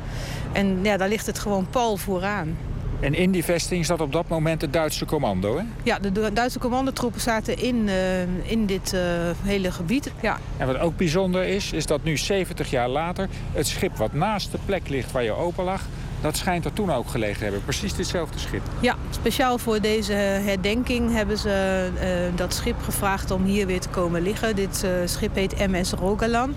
En 0.51 0.79
ja, 0.83 0.97
daar 0.97 1.09
ligt 1.09 1.25
het 1.25 1.39
gewoon 1.39 1.67
pal 1.69 1.97
vooraan. 1.97 2.57
En 2.99 3.13
in 3.13 3.31
die 3.31 3.43
vesting 3.43 3.85
zat 3.85 4.01
op 4.01 4.11
dat 4.11 4.27
moment 4.27 4.61
het 4.61 4.73
Duitse 4.73 5.05
commando, 5.05 5.57
hè? 5.57 5.63
Ja, 5.83 5.99
de 5.99 6.33
Duitse 6.33 6.59
commandotroepen 6.59 7.21
zaten 7.21 7.57
in, 7.57 7.87
uh, 7.87 8.21
in 8.51 8.65
dit 8.65 8.93
uh, 8.93 9.01
hele 9.43 9.71
gebied. 9.71 10.11
Ja. 10.21 10.39
En 10.57 10.67
wat 10.67 10.77
ook 10.77 10.97
bijzonder 10.97 11.43
is, 11.43 11.71
is 11.71 11.85
dat 11.85 12.03
nu 12.03 12.17
70 12.17 12.69
jaar 12.69 12.89
later... 12.89 13.27
het 13.51 13.67
schip 13.67 13.97
wat 13.97 14.13
naast 14.13 14.51
de 14.51 14.59
plek 14.65 14.89
ligt 14.89 15.11
waar 15.11 15.23
je 15.23 15.31
open 15.31 15.63
lag... 15.63 15.85
Dat 16.21 16.37
schijnt 16.37 16.65
er 16.65 16.73
toen 16.73 16.91
ook 16.91 17.09
gelegen 17.09 17.37
te 17.37 17.43
hebben. 17.43 17.63
Precies 17.63 17.93
ditzelfde 17.93 18.39
schip. 18.39 18.61
Ja, 18.79 18.95
speciaal 19.09 19.57
voor 19.57 19.81
deze 19.81 20.13
herdenking 20.13 21.13
hebben 21.13 21.37
ze 21.37 21.87
uh, 21.93 22.37
dat 22.37 22.53
schip 22.53 22.81
gevraagd 22.81 23.31
om 23.31 23.43
hier 23.43 23.65
weer 23.65 23.79
te 23.79 23.89
komen 23.89 24.21
liggen. 24.21 24.55
Dit 24.55 24.81
uh, 24.85 24.91
schip 25.05 25.35
heet 25.35 25.67
MS 25.67 25.91
Rogaland. 25.91 26.55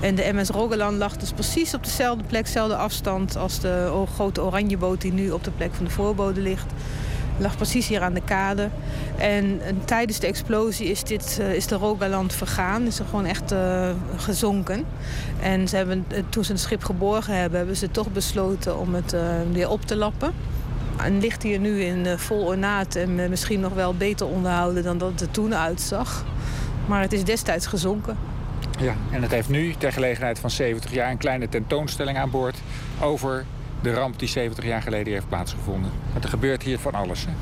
En 0.00 0.14
de 0.14 0.30
MS 0.32 0.48
Rogaland 0.48 0.96
lag 0.96 1.16
dus 1.16 1.32
precies 1.32 1.74
op 1.74 1.84
dezelfde 1.84 2.24
plek, 2.24 2.44
dezelfde 2.44 2.76
afstand 2.76 3.36
als 3.36 3.60
de 3.60 4.04
grote 4.14 4.42
oranjeboot 4.42 5.00
die 5.00 5.12
nu 5.12 5.30
op 5.30 5.44
de 5.44 5.50
plek 5.50 5.74
van 5.74 5.84
de 5.84 5.90
voorbode 5.90 6.40
ligt. 6.40 6.72
Lag 7.40 7.56
precies 7.56 7.88
hier 7.88 8.02
aan 8.02 8.14
de 8.14 8.22
kade. 8.24 8.68
En, 9.18 9.60
tijdens 9.84 10.18
de 10.18 10.26
explosie 10.26 10.86
is, 10.86 11.04
dit, 11.04 11.38
uh, 11.40 11.54
is 11.54 11.66
de 11.66 11.74
Rogaland 11.74 12.34
vergaan. 12.34 12.86
Is 12.86 12.98
er 12.98 13.04
gewoon 13.04 13.24
echt 13.24 13.52
uh, 13.52 13.90
gezonken. 14.16 14.84
En 15.40 15.68
ze 15.68 15.76
hebben, 15.76 16.06
toen 16.28 16.44
ze 16.44 16.52
het 16.52 16.60
schip 16.60 16.84
geborgen 16.84 17.34
hebben, 17.34 17.58
hebben 17.58 17.76
ze 17.76 17.90
toch 17.90 18.12
besloten 18.12 18.78
om 18.78 18.94
het 18.94 19.14
weer 19.52 19.68
op 19.68 19.82
te 19.82 19.96
lappen. 19.96 20.32
En 20.96 21.20
ligt 21.20 21.42
hier 21.42 21.58
nu 21.58 21.82
in 21.82 22.18
vol 22.18 22.44
ornaat 22.44 22.94
en 22.94 23.30
misschien 23.30 23.60
nog 23.60 23.72
wel 23.72 23.94
beter 23.94 24.26
onderhouden 24.26 24.82
dan 24.82 24.98
dat 24.98 25.10
het 25.10 25.20
er 25.20 25.30
toen 25.30 25.54
uitzag. 25.54 26.24
Maar 26.86 27.00
het 27.00 27.12
is 27.12 27.24
destijds 27.24 27.66
gezonken. 27.66 28.16
Ja, 28.78 28.94
en 29.10 29.22
het 29.22 29.30
heeft 29.30 29.48
nu 29.48 29.74
ter 29.78 29.92
gelegenheid 29.92 30.38
van 30.38 30.50
70 30.50 30.92
jaar 30.92 31.10
een 31.10 31.18
kleine 31.18 31.48
tentoonstelling 31.48 32.18
aan 32.18 32.30
boord 32.30 32.56
over 33.00 33.44
de 33.82 33.94
ramp 33.94 34.18
die 34.18 34.28
70 34.28 34.64
jaar 34.64 34.82
geleden 34.82 35.12
heeft 35.12 35.28
plaatsgevonden. 35.28 35.90
Want 36.12 36.24
er 36.24 36.30
gebeurt 36.30 36.62
hier 36.62 36.78
van 36.78 36.92
alles. 36.92 37.24
Hè? 37.24 37.32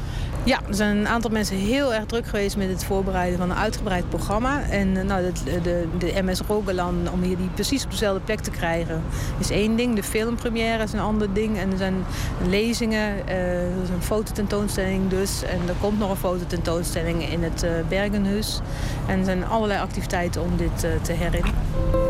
Ja, 0.45 0.61
er 0.69 0.75
zijn 0.75 0.97
een 0.97 1.09
aantal 1.09 1.31
mensen 1.31 1.57
heel 1.57 1.95
erg 1.95 2.05
druk 2.05 2.27
geweest 2.27 2.57
met 2.57 2.69
het 2.69 2.85
voorbereiden 2.85 3.39
van 3.39 3.51
een 3.51 3.57
uitgebreid 3.57 4.09
programma. 4.09 4.63
En 4.63 4.97
eh, 4.97 5.05
nou, 5.05 5.33
de, 5.45 5.61
de, 5.61 5.89
de 5.99 6.23
MS 6.23 6.41
Rogaland, 6.41 7.11
om 7.11 7.23
hier 7.23 7.37
die 7.37 7.49
precies 7.49 7.85
op 7.85 7.91
dezelfde 7.91 8.21
plek 8.25 8.41
te 8.41 8.51
krijgen, 8.51 9.03
is 9.39 9.51
één 9.51 9.77
ding. 9.77 9.95
De 9.95 10.03
filmpremière 10.03 10.83
is 10.83 10.93
een 10.93 11.01
ander 11.01 11.33
ding. 11.33 11.59
En 11.59 11.71
er 11.71 11.79
zijn 11.79 12.05
lezingen, 12.49 13.15
uh, 13.29 13.35
er 13.63 13.83
is 13.83 13.89
een 13.89 14.03
fototentoonstelling 14.03 15.09
dus. 15.09 15.43
En 15.43 15.61
er 15.69 15.75
komt 15.81 15.99
nog 15.99 16.11
een 16.11 16.17
fototentoonstelling 16.17 17.31
in 17.31 17.43
het 17.43 17.67
Bergenhuis. 17.89 18.61
En 19.07 19.19
er 19.19 19.25
zijn 19.25 19.47
allerlei 19.47 19.81
activiteiten 19.81 20.43
om 20.43 20.57
dit 20.57 20.79
te 20.79 21.13
herinneren. 21.13 22.08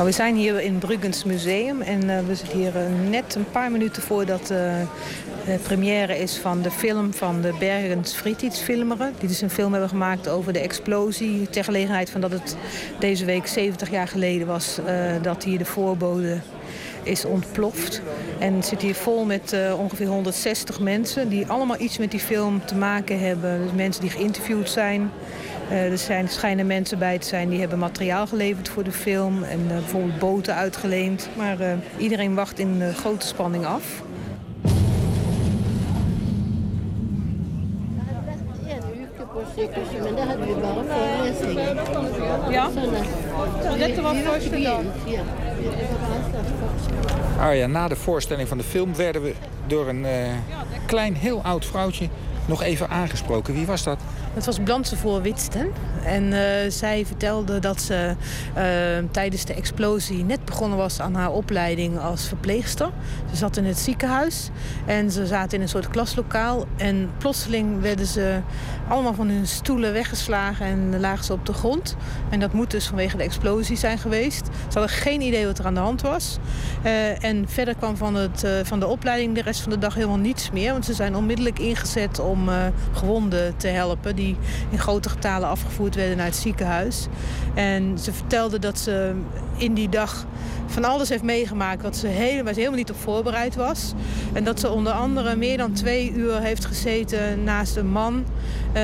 Nou, 0.00 0.12
we 0.12 0.18
zijn 0.18 0.36
hier 0.36 0.60
in 0.60 0.78
Bruggens 0.78 1.24
Museum 1.24 1.80
en 1.80 2.04
uh, 2.04 2.18
we 2.26 2.34
zitten 2.34 2.58
hier 2.58 2.76
uh, 2.76 3.10
net 3.10 3.34
een 3.34 3.50
paar 3.50 3.70
minuten 3.70 4.02
voordat 4.02 4.40
uh, 4.40 4.48
de 5.44 5.58
première 5.62 6.18
is 6.18 6.38
van 6.38 6.62
de 6.62 6.70
film 6.70 7.14
van 7.14 7.40
de 7.40 7.54
Bergens 7.58 8.14
Fritidsfilmeren. 8.14 9.14
Die 9.18 9.28
dus 9.28 9.40
een 9.40 9.50
film 9.50 9.72
hebben 9.72 9.88
gemaakt 9.88 10.28
over 10.28 10.52
de 10.52 10.58
explosie 10.58 11.48
ter 11.50 11.64
gelegenheid 11.64 12.10
van 12.10 12.20
dat 12.20 12.30
het 12.30 12.56
deze 12.98 13.24
week 13.24 13.46
70 13.46 13.90
jaar 13.90 14.08
geleden 14.08 14.46
was 14.46 14.78
dat 15.22 15.44
hier 15.44 15.58
de 15.58 15.64
voorbode 15.64 16.38
is 17.02 17.24
ontploft. 17.24 18.02
En 18.38 18.54
het 18.54 18.66
zit 18.66 18.82
hier 18.82 18.94
vol 18.94 19.24
met 19.24 19.56
ongeveer 19.78 20.06
160 20.06 20.80
mensen 20.80 21.28
die 21.28 21.46
allemaal 21.46 21.80
iets 21.80 21.98
met 21.98 22.10
die 22.10 22.20
film 22.20 22.64
te 22.64 22.74
maken 22.74 23.18
hebben. 23.18 23.62
Dus 23.62 23.72
mensen 23.72 24.02
die 24.02 24.10
geïnterviewd 24.10 24.70
zijn, 24.70 25.10
er 25.70 25.98
zijn, 25.98 26.28
schijnen 26.28 26.66
mensen 26.66 26.98
bij 26.98 27.18
te 27.18 27.26
zijn 27.26 27.48
die 27.48 27.60
hebben 27.60 27.78
materiaal 27.78 28.26
geleverd 28.26 28.68
voor 28.68 28.84
de 28.84 28.92
film. 28.92 29.42
En 29.42 29.60
uh, 29.60 29.68
bijvoorbeeld 29.68 30.18
boten 30.18 30.54
uitgeleend. 30.54 31.28
Maar 31.36 31.60
uh, 31.60 31.72
iedereen 31.96 32.34
wacht 32.34 32.58
in 32.58 32.82
grote 32.96 33.26
spanning 33.26 33.66
af. 33.66 34.02
Ja? 42.50 42.70
Dit 43.76 44.00
was 44.00 44.16
voorstellen. 44.24 44.92
Ah 47.38 47.56
ja, 47.56 47.66
na 47.66 47.88
de 47.88 47.96
voorstelling 47.96 48.48
van 48.48 48.58
de 48.58 48.64
film 48.64 48.96
werden 48.96 49.22
we 49.22 49.34
door 49.66 49.88
een 49.88 50.06
klein, 50.86 51.14
heel 51.14 51.40
oud 51.42 51.64
vrouwtje 51.64 52.08
nog 52.46 52.62
even 52.62 52.88
aangesproken. 52.88 53.54
Wie 53.54 53.66
was 53.66 53.82
dat? 53.82 53.98
Het 54.34 54.46
was 54.46 54.58
Blanse 54.58 54.96
voor 54.96 55.22
Witsten. 55.22 55.72
En 56.04 56.24
uh, 56.24 56.38
zij 56.68 57.06
vertelde 57.06 57.58
dat 57.58 57.80
ze 57.80 58.14
uh, 58.56 58.62
tijdens 59.10 59.44
de 59.44 59.54
explosie 59.54 60.24
net 60.24 60.44
begonnen 60.44 60.78
was 60.78 61.00
aan 61.00 61.14
haar 61.14 61.30
opleiding 61.32 61.98
als 61.98 62.28
verpleegster. 62.28 62.90
Ze 63.30 63.36
zat 63.36 63.56
in 63.56 63.64
het 63.64 63.78
ziekenhuis 63.78 64.48
en 64.86 65.10
ze 65.10 65.26
zaten 65.26 65.56
in 65.56 65.62
een 65.62 65.68
soort 65.68 65.88
klaslokaal. 65.88 66.66
En 66.76 67.10
plotseling 67.18 67.80
werden 67.80 68.06
ze 68.06 68.40
allemaal 68.88 69.14
van 69.14 69.28
hun 69.28 69.46
stoelen 69.46 69.92
weggeslagen 69.92 70.66
en 70.66 71.00
lagen 71.00 71.24
ze 71.24 71.32
op 71.32 71.46
de 71.46 71.52
grond. 71.52 71.96
En 72.28 72.40
dat 72.40 72.52
moet 72.52 72.70
dus 72.70 72.86
vanwege 72.86 73.16
de 73.16 73.22
explosie 73.22 73.76
zijn 73.76 73.98
geweest. 73.98 74.46
Ze 74.46 74.78
hadden 74.78 74.96
geen 74.96 75.20
idee 75.20 75.46
wat 75.46 75.58
er 75.58 75.66
aan 75.66 75.74
de 75.74 75.80
hand 75.80 76.02
was. 76.02 76.38
Uh, 76.84 77.24
en 77.24 77.48
verder 77.48 77.74
kwam 77.74 77.96
van, 77.96 78.14
het, 78.14 78.46
van 78.62 78.80
de 78.80 78.86
opleiding 78.86 79.34
de 79.34 79.42
rest 79.42 79.60
van 79.60 79.72
de 79.72 79.78
dag 79.78 79.94
helemaal 79.94 80.16
niets 80.16 80.50
meer. 80.50 80.72
Want 80.72 80.84
ze 80.84 80.94
zijn 80.94 81.16
onmiddellijk 81.16 81.58
ingezet 81.58 82.18
om 82.18 82.48
gewonden 82.92 83.56
te 83.56 83.68
helpen 83.68 84.16
die 84.16 84.29
in 84.70 84.78
grote 84.78 85.08
getalen 85.08 85.48
afgevoerd 85.48 85.94
werden 85.94 86.16
naar 86.16 86.26
het 86.26 86.36
ziekenhuis. 86.36 87.06
En 87.54 87.98
ze 87.98 88.12
vertelde 88.12 88.58
dat 88.58 88.78
ze 88.78 89.14
in 89.56 89.74
die 89.74 89.88
dag 89.88 90.26
van 90.66 90.84
alles 90.84 91.08
heeft 91.08 91.22
meegemaakt 91.22 91.82
wat 91.82 91.96
ze 91.96 92.06
helemaal, 92.06 92.44
waar 92.44 92.52
ze 92.52 92.58
helemaal 92.58 92.78
niet 92.78 92.90
op 92.90 93.00
voorbereid 93.00 93.56
was. 93.56 93.92
En 94.32 94.44
dat 94.44 94.60
ze 94.60 94.70
onder 94.70 94.92
andere 94.92 95.36
meer 95.36 95.56
dan 95.56 95.72
twee 95.72 96.12
uur 96.12 96.40
heeft 96.40 96.64
gezeten 96.64 97.44
naast 97.44 97.76
een 97.76 97.90
man... 97.90 98.24
Uh, 98.76 98.82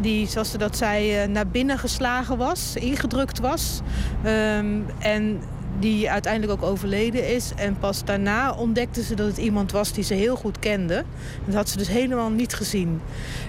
die, 0.00 0.26
zoals 0.26 0.50
ze 0.50 0.58
dat 0.58 0.76
zei, 0.76 1.26
naar 1.26 1.46
binnen 1.46 1.78
geslagen 1.78 2.36
was, 2.36 2.76
ingedrukt 2.76 3.40
was. 3.40 3.80
Um, 4.26 4.86
en 4.98 5.40
die 5.78 6.10
uiteindelijk 6.10 6.52
ook 6.52 6.70
overleden 6.70 7.28
is. 7.28 7.52
En 7.56 7.78
pas 7.78 8.04
daarna 8.04 8.54
ontdekte 8.54 9.02
ze 9.02 9.14
dat 9.14 9.26
het 9.26 9.36
iemand 9.36 9.72
was 9.72 9.92
die 9.92 10.04
ze 10.04 10.14
heel 10.14 10.36
goed 10.36 10.58
kende. 10.58 11.04
Dat 11.44 11.54
had 11.54 11.68
ze 11.68 11.76
dus 11.76 11.88
helemaal 11.88 12.30
niet 12.30 12.54
gezien. 12.54 13.00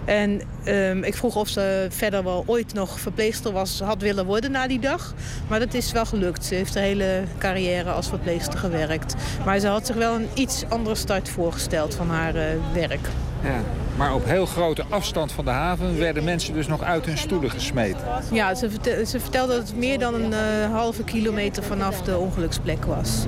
En 0.05 0.41
um, 0.67 1.03
ik 1.03 1.15
vroeg 1.15 1.35
of 1.35 1.47
ze 1.47 1.87
verder 1.89 2.23
wel 2.23 2.43
ooit 2.45 2.73
nog 2.73 2.99
verpleegster 2.99 3.51
was, 3.51 3.79
had 3.79 4.01
willen 4.01 4.25
worden 4.25 4.51
na 4.51 4.67
die 4.67 4.79
dag. 4.79 5.13
Maar 5.47 5.59
dat 5.59 5.73
is 5.73 5.91
wel 5.91 6.05
gelukt. 6.05 6.45
Ze 6.45 6.55
heeft 6.55 6.73
de 6.73 6.79
hele 6.79 7.23
carrière 7.37 7.91
als 7.91 8.07
verpleegster 8.07 8.59
gewerkt. 8.59 9.15
Maar 9.45 9.59
ze 9.59 9.67
had 9.67 9.85
zich 9.85 9.95
wel 9.95 10.15
een 10.15 10.27
iets 10.33 10.63
andere 10.69 10.95
start 10.95 11.29
voorgesteld 11.29 11.95
van 11.95 12.09
haar 12.09 12.35
uh, 12.35 12.41
werk. 12.73 13.09
Ja. 13.45 13.61
Maar 13.97 14.13
op 14.13 14.25
heel 14.25 14.45
grote 14.45 14.83
afstand 14.89 15.31
van 15.31 15.45
de 15.45 15.51
haven 15.51 15.99
werden 15.99 16.23
mensen 16.23 16.53
dus 16.53 16.67
nog 16.67 16.83
uit 16.83 17.05
hun 17.05 17.17
stoelen 17.17 17.51
gesmeed. 17.51 17.95
Ja, 18.31 18.55
ze, 18.55 18.69
vertelde, 18.69 19.05
ze 19.05 19.19
vertelde 19.19 19.55
dat 19.55 19.67
het 19.67 19.77
meer 19.77 19.99
dan 19.99 20.13
een 20.13 20.31
uh, 20.31 20.71
halve 20.71 21.03
kilometer 21.03 21.63
vanaf 21.63 22.01
de 22.01 22.17
ongeluksplek 22.17 22.85
was. 22.85 23.25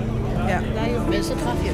Ja. 0.48 0.62
Mensen 1.10 1.38
traf 1.38 1.64
je 1.64 1.72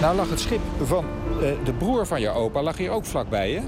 Nou 0.00 0.16
lag 0.16 0.30
het 0.30 0.40
schip 0.40 0.60
van 0.82 1.04
uh, 1.34 1.40
de 1.64 1.72
broer 1.72 2.06
van 2.06 2.20
je 2.20 2.28
opa 2.28 2.62
lag 2.62 2.76
hier 2.76 2.90
ook 2.90 3.04
vlakbij, 3.04 3.50
hè? 3.50 3.62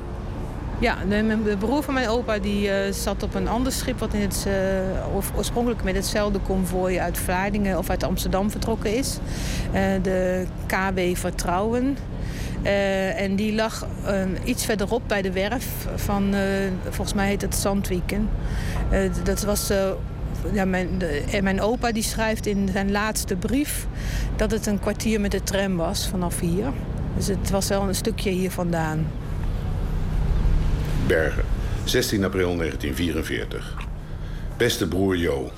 Ja, 0.79 0.97
de, 1.09 1.43
de, 1.45 1.57
broer 1.57 1.83
van 1.83 1.95
mijn 1.95 2.09
opa 2.09 2.39
die, 2.39 2.69
uh, 2.69 2.93
zat 2.93 3.23
op 3.23 3.35
een 3.35 3.49
ander 3.49 3.73
schip... 3.73 3.99
wat 3.99 4.15
in 4.15 4.21
het, 4.21 4.47
uh, 4.49 5.35
oorspronkelijk 5.37 5.83
met 5.83 5.95
hetzelfde 5.95 6.39
konvooi 6.39 6.99
uit 6.99 7.19
Vlaardingen 7.19 7.79
of 7.79 7.91
uit 7.91 8.05
Amsterdam 8.05 8.51
vertrokken 8.51 8.95
is. 8.95 9.19
Uh, 9.67 9.81
de 10.03 10.47
KB 10.67 11.17
Vertrouwen. 11.17 11.97
en 13.17 13.37
die 13.37 13.55
lag 13.55 13.87
iets 14.45 14.65
verderop 14.65 15.03
bij 15.07 15.23
de 15.23 15.33
werf 15.33 15.67
van, 15.95 16.35
volgens 16.85 17.15
mij 17.15 17.27
heet 17.27 17.43
het 17.43 17.55
Zandwieken. 17.55 18.29
dat 19.23 19.43
was... 19.43 19.73
ja, 20.53 20.65
mijn, 20.65 20.99
de, 20.99 21.39
mijn 21.43 21.61
opa 21.61 21.93
die 21.93 22.03
schrijft 22.03 22.47
in 22.47 22.69
zijn 22.73 22.91
laatste 22.91 23.37
brief 23.37 23.87
dat 24.37 24.51
het 24.51 24.67
een 24.67 24.81
kwartier 24.81 25.21
met 25.21 25.31
de 25.31 25.43
tram 25.43 25.77
was 25.77 26.09
vanaf 26.09 26.41
hier. 26.41 26.73
Dus 27.17 27.27
het 27.27 27.51
was 27.51 27.69
wel 27.69 27.83
een 27.83 27.95
stukje 27.95 28.31
hier 28.31 28.51
vandaan. 28.51 29.07
Bergen, 31.07 31.45
16 31.85 32.25
april 32.25 32.57
1944. 32.57 33.75
Beste 34.57 34.89
broer 34.89 35.17
Jo. 35.17 35.53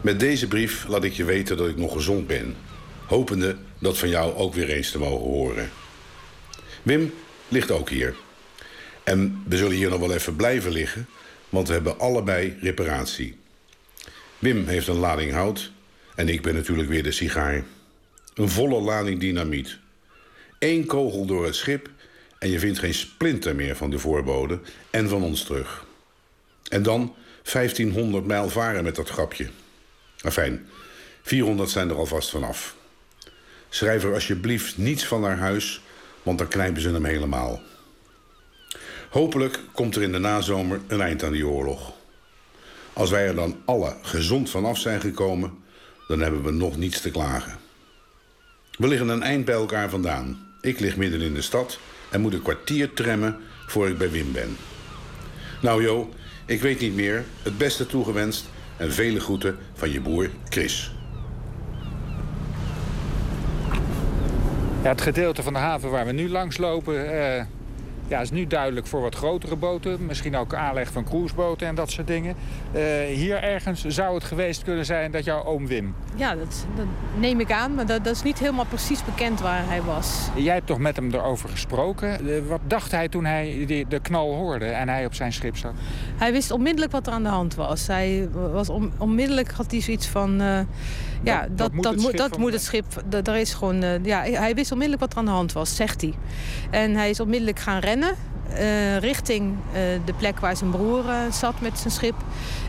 Met 0.00 0.20
deze 0.20 0.48
brief 0.48 0.86
laat 0.88 1.04
ik 1.04 1.12
je 1.12 1.24
weten 1.24 1.56
dat 1.56 1.68
ik 1.68 1.76
nog 1.76 1.92
gezond 1.92 2.26
ben. 2.26 2.56
Hopende 3.06 3.56
dat 3.78 3.98
van 3.98 4.08
jou 4.08 4.34
ook 4.34 4.54
weer 4.54 4.68
eens 4.68 4.90
te 4.90 4.98
mogen 4.98 5.26
horen. 5.26 5.70
Wim 6.82 7.14
ligt 7.48 7.70
ook 7.70 7.90
hier. 7.90 8.14
En 9.04 9.42
we 9.46 9.56
zullen 9.56 9.76
hier 9.76 9.90
nog 9.90 10.00
wel 10.00 10.12
even 10.12 10.36
blijven 10.36 10.72
liggen, 10.72 11.06
want 11.48 11.68
we 11.68 11.74
hebben 11.74 11.98
allebei 11.98 12.56
reparatie. 12.60 13.36
Wim 14.38 14.66
heeft 14.66 14.88
een 14.88 14.98
lading 14.98 15.32
hout 15.32 15.72
en 16.14 16.28
ik 16.28 16.42
ben 16.42 16.54
natuurlijk 16.54 16.88
weer 16.88 17.02
de 17.02 17.12
sigaar. 17.12 17.64
Een 18.34 18.48
volle 18.48 18.80
lading 18.80 19.20
dynamiet. 19.20 19.78
Eén 20.58 20.86
kogel 20.86 21.26
door 21.26 21.44
het 21.44 21.54
schip 21.54 21.90
en 22.38 22.50
je 22.50 22.58
vindt 22.58 22.78
geen 22.78 22.94
splinter 22.94 23.54
meer 23.54 23.76
van 23.76 23.90
de 23.90 23.98
voorbode 23.98 24.60
en 24.90 25.08
van 25.08 25.22
ons 25.22 25.44
terug. 25.44 25.86
En 26.68 26.82
dan 26.82 27.14
1500 27.52 28.24
mijl 28.26 28.48
varen 28.48 28.84
met 28.84 28.94
dat 28.94 29.08
grapje. 29.08 29.48
Afijn, 30.20 30.68
400 31.22 31.70
zijn 31.70 31.88
er 31.88 31.96
alvast 31.96 32.30
vanaf. 32.30 32.76
Schrijf 33.68 34.04
er 34.04 34.14
alsjeblieft 34.14 34.78
niets 34.78 35.06
van 35.06 35.20
naar 35.20 35.38
huis, 35.38 35.80
want 36.22 36.38
dan 36.38 36.48
knijpen 36.48 36.82
ze 36.82 36.90
hem 36.90 37.04
helemaal. 37.04 37.62
Hopelijk 39.10 39.60
komt 39.72 39.96
er 39.96 40.02
in 40.02 40.12
de 40.12 40.18
nazomer 40.18 40.80
een 40.86 41.00
eind 41.00 41.22
aan 41.22 41.32
die 41.32 41.46
oorlog. 41.46 41.92
Als 42.92 43.10
wij 43.10 43.26
er 43.26 43.34
dan 43.34 43.60
alle 43.64 43.96
gezond 44.02 44.50
vanaf 44.50 44.78
zijn 44.78 45.00
gekomen, 45.00 45.58
dan 46.08 46.20
hebben 46.20 46.42
we 46.42 46.50
nog 46.50 46.76
niets 46.76 47.00
te 47.00 47.10
klagen. 47.10 47.58
We 48.78 48.88
liggen 48.88 49.08
een 49.08 49.22
eind 49.22 49.44
bij 49.44 49.54
elkaar 49.54 49.90
vandaan. 49.90 50.56
Ik 50.60 50.80
lig 50.80 50.96
midden 50.96 51.20
in 51.20 51.34
de 51.34 51.42
stad 51.42 51.78
en 52.10 52.20
moet 52.20 52.32
een 52.32 52.42
kwartier 52.42 52.92
tremmen 52.92 53.36
voor 53.66 53.88
ik 53.88 53.98
bij 53.98 54.10
Wim 54.10 54.32
ben. 54.32 54.56
Nou 55.60 55.82
Jo, 55.82 56.08
ik 56.46 56.60
weet 56.60 56.80
niet 56.80 56.94
meer. 56.94 57.24
Het 57.42 57.58
beste 57.58 57.86
toegewenst 57.86 58.48
en 58.76 58.92
vele 58.92 59.20
groeten 59.20 59.58
van 59.74 59.90
je 59.90 60.00
broer 60.00 60.30
Chris. 60.48 60.92
Ja, 64.82 64.88
het 64.88 65.00
gedeelte 65.00 65.42
van 65.42 65.52
de 65.52 65.58
haven 65.58 65.90
waar 65.90 66.06
we 66.06 66.12
nu 66.12 66.28
langs 66.28 66.56
lopen... 66.56 67.14
Uh, 67.14 67.42
ja, 68.08 68.20
is 68.20 68.30
nu 68.30 68.46
duidelijk 68.46 68.86
voor 68.86 69.00
wat 69.00 69.14
grotere 69.14 69.56
boten. 69.56 70.06
Misschien 70.06 70.36
ook 70.36 70.54
aanleg 70.54 70.92
van 70.92 71.04
cruiseboten 71.04 71.66
en 71.66 71.74
dat 71.74 71.90
soort 71.90 72.06
dingen. 72.06 72.34
Uh, 72.74 72.82
hier 73.14 73.42
ergens 73.42 73.84
zou 73.84 74.14
het 74.14 74.24
geweest 74.24 74.62
kunnen 74.62 74.84
zijn 74.84 75.10
dat 75.10 75.24
jouw 75.24 75.44
oom 75.44 75.66
Wim... 75.66 75.94
Ja, 76.14 76.34
dat, 76.34 76.66
dat 76.76 76.86
neem 77.18 77.40
ik 77.40 77.52
aan. 77.52 77.74
Maar 77.74 77.86
dat, 77.86 78.04
dat, 78.04 78.14
is 78.14 78.22
niet 78.22 78.38
helemaal 78.38 78.64
precies 78.64 79.04
bekend 79.04 79.40
waar 79.40 79.66
hij 79.66 79.82
was. 79.82 80.28
Jij 80.34 80.54
hebt 80.54 80.66
toch 80.66 80.78
met 80.78 80.96
hem 80.96 81.10
erover 81.14 81.48
gesproken. 81.48 82.26
Uh, 82.26 82.46
wat 82.48 82.60
dacht 82.66 82.90
hij 82.90 83.08
toen 83.08 83.24
hij 83.24 83.64
de 83.88 84.00
knal 84.00 84.34
hoorde 84.34 84.66
en 84.66 84.88
hij 84.88 85.04
op 85.04 85.14
zijn 85.14 85.32
schip 85.32 85.56
zat? 85.56 85.72
Hij 86.16 86.32
wist 86.32 86.50
onmiddellijk 86.50 86.92
wat 86.92 87.06
er 87.06 87.12
aan 87.12 87.22
de 87.22 87.28
hand 87.28 87.54
was. 87.54 87.86
Hij 87.86 88.28
was 88.32 88.68
on, 88.68 88.92
onmiddellijk 88.98 89.50
had 89.50 89.70
hij 89.70 89.80
zoiets 89.80 90.06
van... 90.06 90.42
Uh, 90.42 90.60
ja, 91.22 91.40
dat, 91.40 91.56
dat, 91.56 91.72
moet, 91.72 91.82
dat, 91.82 91.94
het 91.94 92.16
dat 92.16 92.38
moet 92.38 92.52
het 92.52 92.62
schip. 92.62 92.84
Dat, 93.08 93.28
er 93.28 93.36
is 93.36 93.54
gewoon, 93.54 93.84
uh, 93.84 94.04
ja, 94.04 94.22
hij 94.22 94.54
wist 94.54 94.72
onmiddellijk 94.72 95.02
wat 95.02 95.12
er 95.12 95.18
aan 95.18 95.24
de 95.24 95.30
hand 95.30 95.52
was, 95.52 95.76
zegt 95.76 96.00
hij. 96.00 96.14
En 96.70 96.94
hij 96.94 97.10
is 97.10 97.20
onmiddellijk 97.20 97.58
gaan 97.58 97.78
rennen. 97.78 98.14
Uh, 98.52 98.98
richting 98.98 99.54
uh, 99.66 99.78
de 100.04 100.12
plek 100.16 100.40
waar 100.40 100.56
zijn 100.56 100.70
broer 100.70 101.04
uh, 101.04 101.32
zat 101.32 101.60
met 101.60 101.78
zijn 101.78 101.92
schip. 101.92 102.14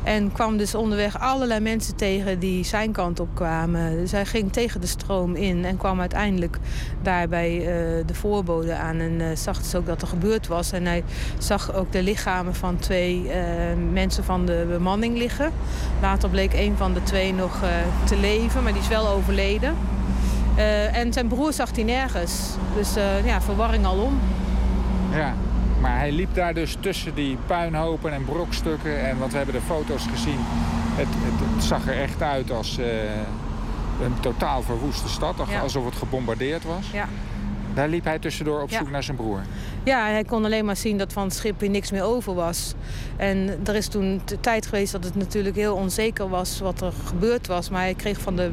En 0.03 0.31
kwam 0.31 0.57
dus 0.57 0.75
onderweg 0.75 1.19
allerlei 1.19 1.59
mensen 1.59 1.95
tegen 1.95 2.39
die 2.39 2.63
zijn 2.63 2.91
kant 2.91 3.19
op 3.19 3.27
kwamen. 3.33 3.98
Dus 3.98 4.12
hij 4.12 4.25
ging 4.25 4.53
tegen 4.53 4.81
de 4.81 4.88
stroom 4.88 5.36
in 5.36 5.65
en 5.65 5.77
kwam 5.77 6.00
uiteindelijk 6.00 6.57
daar 7.01 7.27
bij 7.27 7.59
de 8.05 8.13
voorbode 8.13 8.75
aan. 8.75 9.00
En 9.00 9.38
zag 9.38 9.57
dus 9.57 9.75
ook 9.75 9.86
dat 9.86 10.01
er 10.01 10.07
gebeurd 10.07 10.48
was. 10.48 10.71
En 10.71 10.86
hij 10.86 11.03
zag 11.38 11.74
ook 11.74 11.91
de 11.91 12.03
lichamen 12.03 12.55
van 12.55 12.77
twee 12.77 13.31
mensen 13.91 14.24
van 14.24 14.45
de 14.45 14.65
bemanning 14.69 15.17
liggen. 15.17 15.51
Later 16.01 16.29
bleek 16.29 16.53
een 16.53 16.77
van 16.77 16.93
de 16.93 17.03
twee 17.03 17.33
nog 17.33 17.59
te 18.03 18.17
leven, 18.17 18.63
maar 18.63 18.74
die 18.74 18.81
is 18.81 18.88
wel 18.88 19.07
overleden. 19.07 19.75
en 20.91 21.13
zijn 21.13 21.27
broer 21.27 21.53
zag 21.53 21.75
hij 21.75 21.83
nergens. 21.83 22.55
Dus 22.75 22.93
ja, 23.25 23.41
verwarring 23.41 23.86
alom. 23.86 24.19
Ja, 25.12 25.33
maar 25.81 25.98
hij 25.98 26.12
liep 26.12 26.33
daar 26.33 26.53
dus 26.53 26.77
tussen 26.79 27.15
die 27.15 27.38
puinhopen 27.45 28.13
en 28.13 28.25
brokstukken. 28.25 29.07
En 29.07 29.17
wat 29.17 29.31
we 29.31 29.38
hebben 29.38 29.55
de 29.55 29.62
foto's 29.62 30.05
gezien. 30.07 30.39
Het, 30.95 31.07
het, 31.09 31.53
het 31.53 31.63
zag 31.63 31.88
er 31.88 32.01
echt 32.01 32.21
uit 32.21 32.51
als 32.51 32.79
uh, 32.79 32.86
een 34.03 34.19
totaal 34.19 34.62
verwoeste 34.62 35.09
stad. 35.09 35.36
Ja. 35.50 35.59
Alsof 35.59 35.86
het 35.86 35.95
gebombardeerd 35.95 36.63
was. 36.63 36.91
Ja. 36.93 37.07
Daar 37.74 37.88
liep 37.88 38.03
hij 38.03 38.19
tussendoor 38.19 38.62
op 38.62 38.71
zoek 38.71 38.86
ja. 38.86 38.91
naar 38.91 39.03
zijn 39.03 39.17
broer. 39.17 39.41
Ja, 39.83 40.05
hij 40.05 40.24
kon 40.24 40.45
alleen 40.45 40.65
maar 40.65 40.75
zien 40.75 40.98
dat 40.98 41.13
van 41.13 41.24
het 41.24 41.33
schip 41.33 41.59
weer 41.59 41.69
niks 41.69 41.91
meer 41.91 42.03
over 42.03 42.33
was. 42.33 42.74
En 43.17 43.59
er 43.65 43.75
is 43.75 43.88
toen 43.88 44.21
de 44.25 44.39
tijd 44.39 44.65
geweest 44.65 44.91
dat 44.91 45.03
het 45.03 45.15
natuurlijk 45.15 45.55
heel 45.55 45.75
onzeker 45.75 46.29
was 46.29 46.59
wat 46.59 46.81
er 46.81 46.93
gebeurd 47.05 47.48
was. 47.48 47.69
Maar 47.69 47.81
hij 47.81 47.93
kreeg 47.93 48.19
van 48.19 48.36
de 48.36 48.51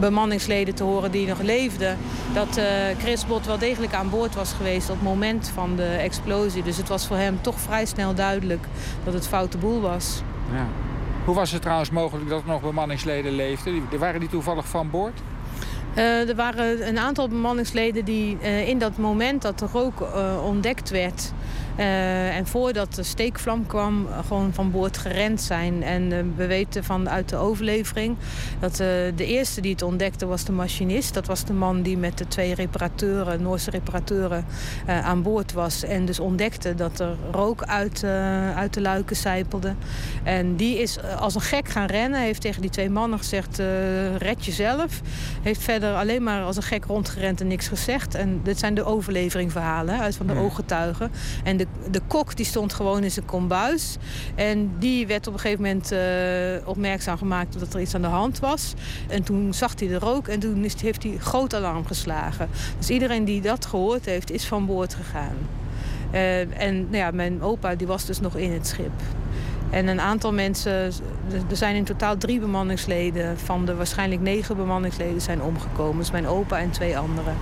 bemanningsleden 0.00 0.74
te 0.74 0.84
horen 0.84 1.10
die 1.10 1.26
nog 1.26 1.40
leefden... 1.40 1.98
dat 2.34 2.58
uh, 2.58 2.64
Chris 2.98 3.26
Bot 3.26 3.46
wel 3.46 3.58
degelijk 3.58 3.94
aan 3.94 4.10
boord 4.10 4.34
was 4.34 4.52
geweest 4.52 4.90
op 4.90 4.94
het 4.94 5.04
moment 5.04 5.50
van 5.54 5.76
de 5.76 5.84
explosie. 5.84 6.62
Dus 6.62 6.76
het 6.76 6.88
was 6.88 7.06
voor 7.06 7.16
hem 7.16 7.38
toch 7.40 7.60
vrij 7.60 7.86
snel 7.86 8.14
duidelijk 8.14 8.66
dat 9.04 9.14
het 9.14 9.26
foute 9.26 9.58
boel 9.58 9.80
was. 9.80 10.22
Ja. 10.52 10.66
Hoe 11.24 11.34
was 11.34 11.50
het 11.50 11.62
trouwens 11.62 11.90
mogelijk 11.90 12.28
dat 12.28 12.42
er 12.42 12.48
nog 12.48 12.60
bemanningsleden 12.60 13.32
leefden? 13.32 13.82
Waren 13.98 14.20
die 14.20 14.28
toevallig 14.28 14.68
van 14.68 14.90
boord? 14.90 15.20
Uh, 15.96 16.28
er 16.28 16.34
waren 16.34 16.88
een 16.88 16.98
aantal 16.98 17.28
bemanningsleden 17.28 18.04
die 18.04 18.38
uh, 18.42 18.68
in 18.68 18.78
dat 18.78 18.96
moment 18.96 19.42
dat 19.42 19.58
de 19.58 19.66
rook 19.72 20.06
ontdekt 20.44 20.90
werd... 20.90 21.32
Uh, 21.78 22.36
en 22.36 22.46
voordat 22.46 22.94
de 22.94 23.02
steekvlam 23.02 23.66
kwam, 23.66 24.06
gewoon 24.26 24.54
van 24.54 24.70
boord 24.70 24.98
gerend 24.98 25.40
zijn. 25.40 25.82
En 25.82 26.02
uh, 26.02 26.18
we 26.36 26.46
weten 26.46 26.84
van, 26.84 27.08
uit 27.08 27.28
de 27.28 27.36
overlevering 27.36 28.16
dat 28.60 28.76
de 28.76 29.12
eerste 29.16 29.60
die 29.60 29.72
het 29.72 29.82
ontdekte 29.82 30.26
was 30.26 30.44
de 30.44 30.52
machinist. 30.52 31.14
Dat 31.14 31.26
was 31.26 31.44
de 31.44 31.52
man 31.52 31.82
die 31.82 31.96
met 31.96 32.18
de 32.18 32.28
twee 32.28 32.54
reparateuren, 32.54 33.42
Noorse 33.42 33.70
reparateuren, 33.70 34.44
aan 34.86 35.22
boord 35.22 35.52
was. 35.52 35.82
En 35.82 36.04
dus 36.04 36.20
ontdekte 36.20 36.74
dat 36.74 37.00
er 37.00 37.16
rook 37.30 37.62
uit, 37.62 38.04
uit 38.54 38.74
de 38.74 38.80
luiken 38.80 39.16
sijpelde. 39.16 39.74
En 40.22 40.56
die 40.56 40.78
is 40.78 40.98
als 41.18 41.34
een 41.34 41.40
gek 41.40 41.68
gaan 41.68 41.86
rennen. 41.86 42.20
Heeft 42.20 42.40
tegen 42.40 42.60
die 42.60 42.70
twee 42.70 42.90
mannen 42.90 43.18
gezegd, 43.18 43.62
red 44.18 44.44
jezelf. 44.44 45.00
Heeft 45.42 45.62
verder 45.62 45.94
alleen 45.94 46.22
maar 46.22 46.42
als 46.42 46.56
een 46.56 46.62
gek 46.62 46.84
rondgerend 46.84 47.40
en 47.40 47.46
niks 47.46 47.68
gezegd. 47.68 48.14
En 48.14 48.40
dit 48.42 48.58
zijn 48.58 48.74
de 48.74 48.84
overleveringverhalen 48.84 50.00
uit 50.00 50.16
van 50.16 50.26
de 50.26 50.34
ooggetuigen. 50.34 51.10
En 51.44 51.56
de, 51.90 52.00
kok 52.06 52.36
die 52.36 52.46
stond 52.46 52.72
gewoon 52.72 53.02
in 53.02 53.10
zijn 53.10 53.26
kombuis. 53.26 53.96
En 54.34 54.72
die 54.78 55.06
werd 55.06 55.26
op 55.26 55.32
een 55.32 55.40
gegeven 55.40 55.62
moment 55.62 55.92
uh, 55.92 56.68
opmerkzaam 56.68 57.18
gemaakt 57.18 57.58
dat 57.58 57.74
er 57.74 57.80
iets 57.80 57.94
aan 57.94 58.02
de 58.02 58.08
hand 58.08 58.38
was. 58.38 58.74
En 59.08 59.22
toen 59.22 59.54
zag 59.54 59.72
hij 59.78 59.88
de 59.88 59.98
rook 59.98 60.28
en 60.28 60.40
toen 60.40 60.66
heeft 60.80 61.02
hij 61.02 61.16
groot 61.18 61.54
alarm 61.54 61.86
geslagen. 61.86 62.48
Dus 62.78 62.90
iedereen 62.90 63.24
die 63.24 63.40
dat 63.40 63.66
gehoord 63.66 64.04
heeft, 64.04 64.30
is 64.30 64.44
van 64.44 64.66
boord 64.66 64.94
gegaan. 64.94 65.36
Uh, 66.12 66.60
en 66.60 66.74
nou 66.74 66.96
ja, 66.96 67.10
mijn 67.10 67.42
opa 67.42 67.74
die 67.74 67.86
was 67.86 68.04
dus 68.04 68.20
nog 68.20 68.36
in 68.36 68.52
het 68.52 68.66
schip. 68.66 68.92
En 69.70 69.86
een 69.86 70.00
aantal 70.00 70.32
mensen, 70.32 70.92
er 71.50 71.56
zijn 71.56 71.76
in 71.76 71.84
totaal 71.84 72.16
drie 72.16 72.40
bemanningsleden. 72.40 73.38
Van 73.38 73.66
de 73.66 73.74
waarschijnlijk 73.74 74.20
negen 74.20 74.56
bemanningsleden 74.56 75.20
zijn 75.20 75.42
omgekomen. 75.42 75.98
Dus 75.98 76.10
mijn 76.10 76.26
opa 76.26 76.58
en 76.58 76.70
twee 76.70 76.98
anderen. 76.98 77.34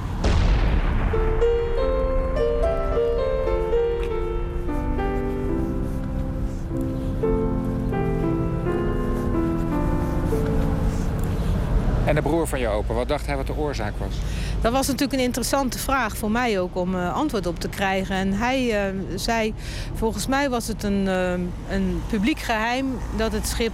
En 12.11 12.16
de 12.16 12.23
broer 12.23 12.49
van 12.49 12.61
je 12.61 12.68
opa, 12.68 12.94
wat 12.94 13.09
dacht 13.09 13.27
hij 13.27 13.37
wat 13.37 13.46
de 13.46 13.57
oorzaak 13.57 13.92
was? 13.99 14.14
Dat 14.61 14.73
was 14.73 14.87
natuurlijk 14.87 15.12
een 15.12 15.25
interessante 15.25 15.79
vraag 15.79 16.16
voor 16.16 16.31
mij 16.31 16.61
ook 16.61 16.77
om 16.77 16.94
uh, 16.94 17.14
antwoord 17.14 17.46
op 17.46 17.59
te 17.59 17.68
krijgen. 17.68 18.16
En 18.16 18.33
hij 18.33 18.90
uh, 18.92 19.01
zei, 19.14 19.55
volgens 19.94 20.27
mij 20.27 20.51
was 20.51 20.66
het 20.66 20.83
een, 20.83 21.07
uh, 21.07 21.33
een 21.68 22.03
publiek 22.09 22.38
geheim 22.38 22.99
dat 23.16 23.33
het 23.33 23.46
schip 23.46 23.73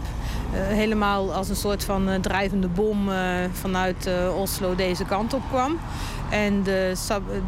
helemaal 0.53 1.35
als 1.35 1.49
een 1.49 1.57
soort 1.57 1.85
van 1.85 2.09
drijvende 2.21 2.69
bom 2.69 3.09
vanuit 3.53 4.09
Oslo 4.39 4.75
deze 4.75 5.05
kant 5.05 5.35
op 5.35 5.43
kwam. 5.49 5.79
En 6.31 6.63
de, 6.63 6.95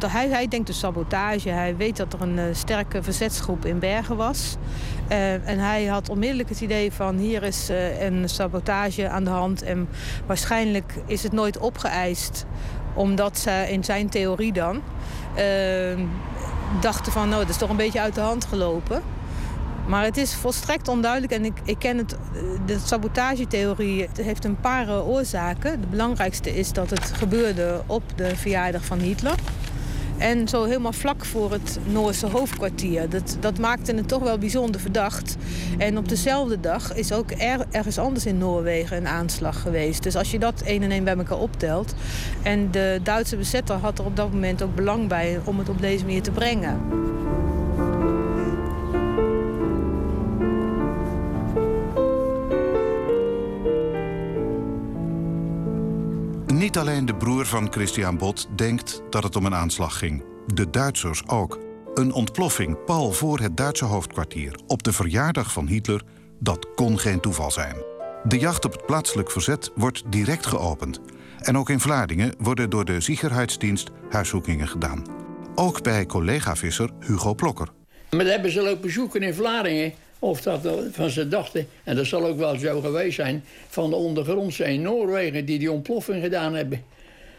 hij, 0.07 0.29
hij 0.29 0.49
denkt 0.49 0.67
de 0.67 0.73
sabotage. 0.73 1.49
Hij 1.49 1.77
weet 1.77 1.97
dat 1.97 2.13
er 2.13 2.23
een 2.23 2.57
sterke 2.57 3.03
verzetsgroep 3.03 3.65
in 3.65 3.79
Bergen 3.79 4.17
was. 4.17 4.57
Uh, 5.11 5.49
en 5.49 5.59
hij 5.59 5.85
had 5.85 6.09
onmiddellijk 6.09 6.49
het 6.49 6.61
idee 6.61 6.93
van 6.93 7.17
hier 7.17 7.43
is 7.43 7.71
uh, 7.71 8.03
een 8.03 8.29
sabotage 8.29 9.09
aan 9.09 9.25
de 9.25 9.31
hand. 9.31 9.63
En 9.63 9.89
waarschijnlijk 10.27 10.95
is 11.07 11.23
het 11.23 11.33
nooit 11.33 11.59
opgeëist. 11.59 12.45
Omdat 12.95 13.39
ze 13.39 13.67
in 13.69 13.85
zijn 13.85 14.09
theorie 14.09 14.53
dan 14.53 14.83
uh, 15.39 15.99
dachten 16.81 17.13
van 17.13 17.29
nou 17.29 17.41
dat 17.41 17.51
is 17.51 17.57
toch 17.57 17.71
een 17.71 17.77
beetje 17.77 18.01
uit 18.01 18.15
de 18.15 18.21
hand 18.21 18.45
gelopen. 18.45 19.03
Maar 19.87 20.05
het 20.05 20.17
is 20.17 20.35
volstrekt 20.35 20.89
onduidelijk 20.89 21.33
en 21.33 21.45
ik, 21.45 21.61
ik 21.65 21.79
ken 21.79 21.99
het. 21.99 22.17
De 22.67 22.79
sabotagetheorie 22.85 24.09
heeft 24.21 24.45
een 24.45 24.61
paar 24.61 25.03
oorzaken. 25.03 25.81
De 25.81 25.87
belangrijkste 25.87 26.57
is 26.57 26.73
dat 26.73 26.91
het 26.91 27.13
gebeurde 27.13 27.83
op 27.87 28.03
de 28.17 28.37
verjaardag 28.37 28.85
van 28.85 28.99
Hitler. 28.99 29.35
En 30.19 30.49
zo 30.49 30.65
helemaal 30.65 30.93
vlak 30.93 31.25
voor 31.25 31.53
het 31.53 31.79
Noorse 31.85 32.27
hoofdkwartier. 32.27 33.09
Dat, 33.09 33.37
dat 33.41 33.59
maakte 33.59 33.95
het 33.95 34.09
toch 34.09 34.23
wel 34.23 34.39
bijzonder 34.39 34.81
verdacht. 34.81 35.37
En 35.79 35.99
op 35.99 36.09
dezelfde 36.09 36.61
dag 36.61 36.95
is 36.95 37.13
ook 37.13 37.31
er, 37.31 37.67
ergens 37.71 37.99
anders 37.99 38.27
in 38.27 38.39
Noorwegen 38.39 38.97
een 38.97 39.09
aanslag 39.09 39.61
geweest. 39.63 40.03
Dus 40.03 40.17
als 40.17 40.31
je 40.31 40.39
dat 40.39 40.63
een 40.65 40.83
en 40.83 40.91
één 40.91 41.05
bij 41.05 41.17
elkaar 41.17 41.39
optelt. 41.39 41.95
En 42.43 42.71
de 42.71 43.01
Duitse 43.03 43.37
bezetter 43.37 43.77
had 43.77 43.99
er 43.99 44.05
op 44.05 44.17
dat 44.17 44.33
moment 44.33 44.63
ook 44.63 44.75
belang 44.75 45.09
bij 45.09 45.41
om 45.45 45.59
het 45.59 45.69
op 45.69 45.81
deze 45.81 46.05
manier 46.05 46.23
te 46.23 46.31
brengen. 46.31 46.81
Niet 56.69 56.79
alleen 56.79 57.07
de 57.07 57.15
broer 57.15 57.47
van 57.47 57.73
Christian 57.73 58.17
Bot 58.17 58.49
denkt 58.57 59.03
dat 59.11 59.23
het 59.23 59.37
om 59.37 59.47
een 59.47 59.55
aanslag 59.55 59.99
ging. 59.99 60.25
De 60.47 60.71
Duitsers 60.71 61.29
ook. 61.29 61.59
Een 61.95 62.13
ontploffing 62.13 62.85
pal 62.85 63.13
voor 63.13 63.39
het 63.39 63.57
Duitse 63.57 63.85
hoofdkwartier 63.85 64.59
op 64.67 64.83
de 64.83 64.93
verjaardag 64.93 65.53
van 65.53 65.67
Hitler, 65.67 66.03
dat 66.41 66.75
kon 66.75 66.99
geen 66.99 67.21
toeval 67.21 67.51
zijn. 67.51 67.77
De 68.25 68.39
jacht 68.39 68.65
op 68.65 68.73
het 68.73 68.87
plaatselijk 68.87 69.31
verzet 69.31 69.71
wordt 69.75 70.03
direct 70.09 70.47
geopend. 70.47 71.01
En 71.39 71.59
ook 71.59 71.71
in 71.71 71.81
Vlaardingen 71.81 72.35
worden 72.39 72.71
door 72.71 72.85
de 72.85 73.01
Ziegerheidsdienst 73.01 73.91
huiszoekingen 74.11 74.69
gedaan. 74.69 75.07
Ook 75.55 75.83
bij 75.83 76.07
collega-visser 76.07 76.91
Hugo 77.01 77.35
Plokker. 77.35 77.69
Dat 78.09 78.27
hebben 78.27 78.51
ze 78.51 78.63
lopen 78.63 78.93
zoeken 78.93 79.23
in 79.23 79.35
Vlaardingen. 79.35 79.93
Of 80.19 80.41
dat 80.41 80.69
van 80.91 81.11
ze 81.11 81.29
dachten, 81.29 81.69
en 81.85 81.97
dat 81.97 82.07
zal 82.07 82.27
ook 82.27 82.39
wel 82.39 82.59
zo 82.59 82.81
geweest 82.81 83.15
zijn... 83.15 83.45
van 83.69 83.91
de 83.91 83.97
ondergrondse 83.97 84.65
in 84.65 84.83
Noorwegen 84.83 85.45
die 85.45 85.59
die 85.59 85.73
ontploffing 85.73 86.23
gedaan 86.23 86.55
hebben. 86.55 86.85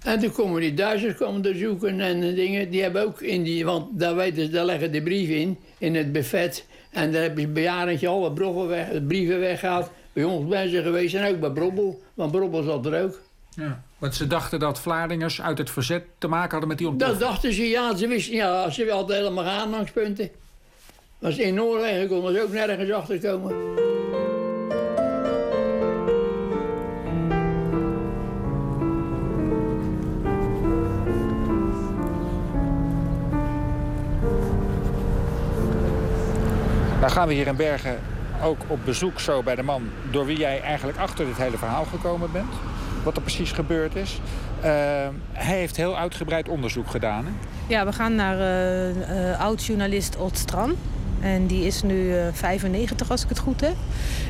En 0.03 0.19
toen 0.19 0.31
komen 0.31 0.61
die 0.61 0.73
Duitsers 0.73 1.15
komen 1.15 1.45
er 1.45 1.55
zoeken 1.55 1.99
en 1.99 2.35
dingen. 2.35 2.69
Die 2.69 2.81
hebben 2.81 3.05
ook 3.05 3.21
in 3.21 3.43
die, 3.43 3.65
want 3.65 3.99
daar, 3.99 4.15
weten, 4.15 4.51
daar 4.51 4.65
leggen 4.65 4.91
de 4.91 5.01
brieven 5.01 5.35
in, 5.35 5.57
in 5.77 5.95
het 5.95 6.11
buffet. 6.11 6.65
En 6.89 7.11
daar 7.11 7.21
hebben 7.21 7.41
ze 7.41 7.47
bejaardentje 7.47 8.07
alle 8.07 8.31
brieven, 8.31 8.67
weg, 8.67 8.87
brieven 9.07 9.39
weggehaald. 9.39 9.89
Bij 10.13 10.23
ons 10.23 10.47
bij 10.47 10.67
ze 10.67 10.81
geweest 10.81 11.15
en 11.15 11.33
ook 11.33 11.39
bij 11.39 11.49
Brobbel, 11.49 12.01
want 12.13 12.31
Brobbel 12.31 12.63
zat 12.63 12.85
er 12.85 13.03
ook. 13.03 13.21
Ja. 13.55 13.83
Want 13.97 14.15
ze 14.15 14.27
dachten 14.27 14.59
dat 14.59 14.79
Vlaardingers 14.79 15.41
uit 15.41 15.57
het 15.57 15.69
verzet 15.69 16.03
te 16.17 16.27
maken 16.27 16.51
hadden 16.51 16.67
met 16.69 16.77
die 16.77 16.87
ontploffing? 16.87 17.19
Dat 17.19 17.29
dachten 17.29 17.53
ze, 17.53 17.63
ja. 17.63 17.95
Ze 17.95 18.07
wisten, 18.07 18.35
ja, 18.35 18.69
ze 18.69 18.89
hadden 18.89 19.15
helemaal 19.15 19.45
aanhangspunten. 19.45 20.29
Was 21.19 21.37
in 21.37 21.53
Noorwegen 21.53 22.07
konden 22.07 22.33
ze 22.33 22.41
ook 22.41 22.51
nergens 22.51 22.91
achter 22.91 23.19
komen. 23.19 23.55
Dan 36.99 37.09
gaan 37.09 37.27
we 37.27 37.33
hier 37.33 37.47
in 37.47 37.55
Bergen 37.55 37.99
ook 38.43 38.57
op 38.67 38.79
bezoek 38.85 39.19
zo 39.19 39.43
bij 39.43 39.55
de 39.55 39.63
man... 39.63 39.89
door 40.11 40.25
wie 40.25 40.37
jij 40.37 40.61
eigenlijk 40.61 40.97
achter 40.97 41.25
dit 41.25 41.37
hele 41.37 41.57
verhaal 41.57 41.85
gekomen 41.85 42.31
bent. 42.31 42.53
Wat 43.03 43.15
er 43.15 43.21
precies 43.21 43.51
gebeurd 43.51 43.95
is. 43.95 44.19
Uh, 44.57 44.63
hij 45.33 45.57
heeft 45.57 45.75
heel 45.75 45.97
uitgebreid 45.97 46.49
onderzoek 46.49 46.87
gedaan. 46.87 47.25
Hè? 47.25 47.31
Ja, 47.67 47.85
we 47.85 47.93
gaan 47.93 48.15
naar 48.15 48.37
uh, 48.37 49.29
uh, 49.29 49.41
oud-journalist 49.41 50.17
Ot 50.17 50.37
Stran. 50.37 50.75
En 51.21 51.47
die 51.47 51.65
is 51.65 51.81
nu 51.81 52.13
95 52.31 53.11
als 53.11 53.23
ik 53.23 53.29
het 53.29 53.39
goed 53.39 53.61
heb. 53.61 53.75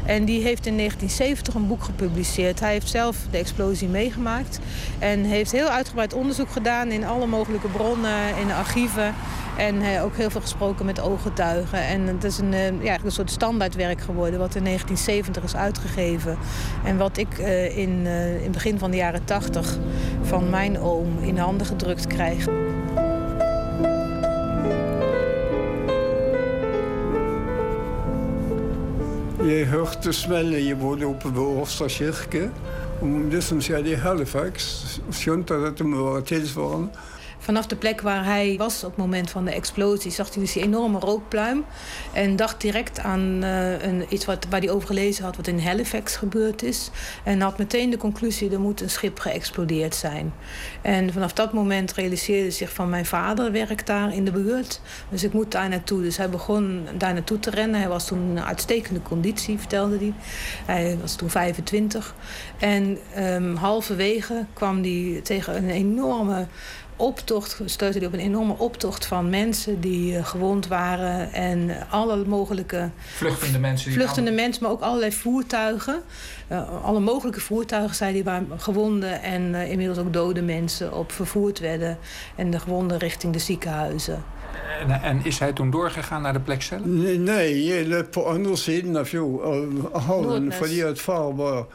En 0.06 0.25
die 0.25 0.41
heeft 0.41 0.65
in 0.65 0.78
1970 0.78 1.54
een 1.54 1.67
boek 1.67 1.84
gepubliceerd. 1.84 2.60
Hij 2.60 2.71
heeft 2.71 2.89
zelf 2.89 3.17
de 3.32 3.38
explosie 3.38 3.88
meegemaakt. 3.88 4.60
En 4.99 5.23
heeft 5.23 5.52
heel 5.52 5.67
uitgebreid 5.67 6.13
onderzoek 6.13 6.49
gedaan 6.49 6.91
in 6.91 7.06
alle 7.06 7.25
mogelijke 7.25 7.67
bronnen, 7.67 8.38
in 8.41 8.47
de 8.47 8.54
archieven. 8.54 9.13
En 9.58 9.75
uh, 9.75 10.04
ook 10.04 10.15
heel 10.15 10.30
veel 10.30 10.41
gesproken 10.41 10.86
met 10.86 10.99
ooggetuigen. 10.99 11.88
En 11.88 12.08
het 12.08 12.23
is 12.23 12.38
een, 12.38 12.54
uh, 12.54 12.84
ja, 12.84 12.97
een 13.04 13.12
soort 13.12 13.32
standaardwerk 13.32 14.02
geworden 14.02 14.39
wat 14.39 14.56
in 14.56 14.63
1970 14.63 15.43
is 15.43 15.56
uitgegeven. 15.56 16.38
En 16.84 16.97
wat 16.97 17.17
ik 17.17 17.38
in, 17.38 18.06
in 18.06 18.43
het 18.43 18.52
begin 18.52 18.80
van 18.80 18.91
de 18.91 18.97
jaren 18.97 19.25
80 19.25 19.78
van 20.21 20.49
mijn 20.49 20.80
oom 20.80 21.17
in 21.21 21.38
handen 21.38 21.67
gedrukt 21.67 22.08
krijg. 22.08 22.47
Jeg 29.39 29.69
hørte 29.71 30.12
smellene 30.13 30.75
både 30.75 31.06
oppe 31.08 31.30
ved 31.32 31.62
Årstad 31.62 31.89
kirke 31.89 32.49
om 33.02 33.30
det 33.32 33.39
som 33.43 33.62
skjedde 33.63 33.93
i 33.93 33.95
Halifax, 33.95 34.65
skjønte 35.15 35.56
at 35.56 35.63
dette 35.63 35.86
må 35.88 36.02
være 36.10 36.25
tilsvarende. 36.28 36.89
Vanaf 37.41 37.67
de 37.67 37.75
plek 37.75 38.02
waar 38.02 38.25
hij 38.25 38.56
was 38.58 38.84
op 38.84 38.89
het 38.89 38.99
moment 38.99 39.30
van 39.30 39.45
de 39.45 39.52
explosie... 39.52 40.12
zag 40.12 40.34
hij 40.34 40.43
dus 40.43 40.54
die 40.54 40.63
enorme 40.63 40.99
rookpluim. 40.99 41.65
En 42.13 42.36
dacht 42.36 42.62
direct 42.62 42.99
aan 42.99 43.43
uh, 43.43 43.82
een, 43.82 44.06
iets 44.10 44.25
wat, 44.25 44.45
waar 44.49 44.60
hij 44.60 44.69
over 44.69 44.88
gelezen 44.88 45.23
had... 45.23 45.36
wat 45.36 45.47
in 45.47 45.60
Halifax 45.60 46.15
gebeurd 46.15 46.63
is. 46.63 46.89
En 47.23 47.41
had 47.41 47.58
meteen 47.58 47.89
de 47.89 47.97
conclusie... 47.97 48.52
er 48.52 48.60
moet 48.60 48.82
een 48.82 48.89
schip 48.89 49.19
geëxplodeerd 49.19 49.95
zijn. 49.95 50.34
En 50.82 51.13
vanaf 51.13 51.34
dat 51.34 51.54
moment 51.54 51.93
realiseerde 51.93 52.52
zich 52.52 52.73
van... 52.73 52.89
mijn 52.89 53.06
vader 53.06 53.52
werkt 53.52 53.88
daar 53.88 54.13
in 54.13 54.25
de 54.25 54.32
buurt. 54.32 54.82
Dus 55.10 55.23
ik 55.23 55.34
moet 55.34 55.52
daar 55.52 55.69
naartoe. 55.69 56.02
Dus 56.02 56.17
hij 56.17 56.30
begon 56.30 56.88
daar 56.97 57.13
naartoe 57.13 57.39
te 57.39 57.49
rennen. 57.49 57.80
Hij 57.80 57.89
was 57.89 58.08
toen 58.08 58.30
in 58.30 58.43
uitstekende 58.43 59.02
conditie, 59.02 59.60
vertelde 59.60 59.97
hij. 59.97 60.13
Hij 60.65 60.97
was 61.02 61.15
toen 61.15 61.30
25. 61.30 62.15
En 62.60 62.97
um, 63.17 63.56
halverwege 63.56 64.45
kwam 64.54 64.82
hij 64.82 65.19
tegen 65.23 65.56
een 65.56 65.69
enorme 65.69 66.47
optocht, 66.99 67.62
steutte 67.65 67.97
hij 67.97 68.07
op 68.07 68.13
een 68.13 68.19
enorme 68.19 68.57
optocht 68.57 69.05
van 69.05 69.29
mensen 69.29 69.81
die 69.81 70.13
uh, 70.13 70.25
gewond 70.25 70.67
waren. 70.67 71.33
En 71.33 71.69
alle 71.89 72.25
mogelijke. 72.25 72.89
Vluchtende 73.05 73.59
mensen. 73.59 73.91
Vluchtende 73.91 74.31
mensen, 74.31 74.63
maar 74.63 74.71
ook 74.71 74.81
allerlei 74.81 75.12
voertuigen. 75.12 76.01
Uh, 76.51 76.83
alle 76.83 76.99
mogelijke 76.99 77.39
voertuigen, 77.39 77.95
zei 77.95 78.13
hij, 78.13 78.23
waar 78.23 78.43
gewonden 78.57 79.21
en 79.21 79.41
uh, 79.41 79.71
inmiddels 79.71 79.97
ook 79.97 80.13
dode 80.13 80.41
mensen 80.41 80.93
op 80.93 81.12
vervoerd 81.12 81.59
werden. 81.59 81.97
En 82.35 82.51
de 82.51 82.59
gewonden 82.59 82.97
richting 82.97 83.33
de 83.33 83.39
ziekenhuizen. 83.39 84.23
En, 84.79 85.01
en, 85.01 85.25
is 85.25 85.39
hij 85.39 85.53
toen 85.53 85.69
doorgegaan 85.69 86.21
naar 86.21 86.33
de 86.33 86.39
plek 86.39 86.62
zelf? 86.62 86.85
Nee, 86.85 87.17
nee 87.17 88.03
på 88.03 88.23
andere 88.23 88.55
siden 88.55 88.95
av 88.95 89.07
fjorden, 89.07 90.53
fordi 90.53 90.83
at 90.83 90.99
far 90.99 91.35
var 91.35 91.65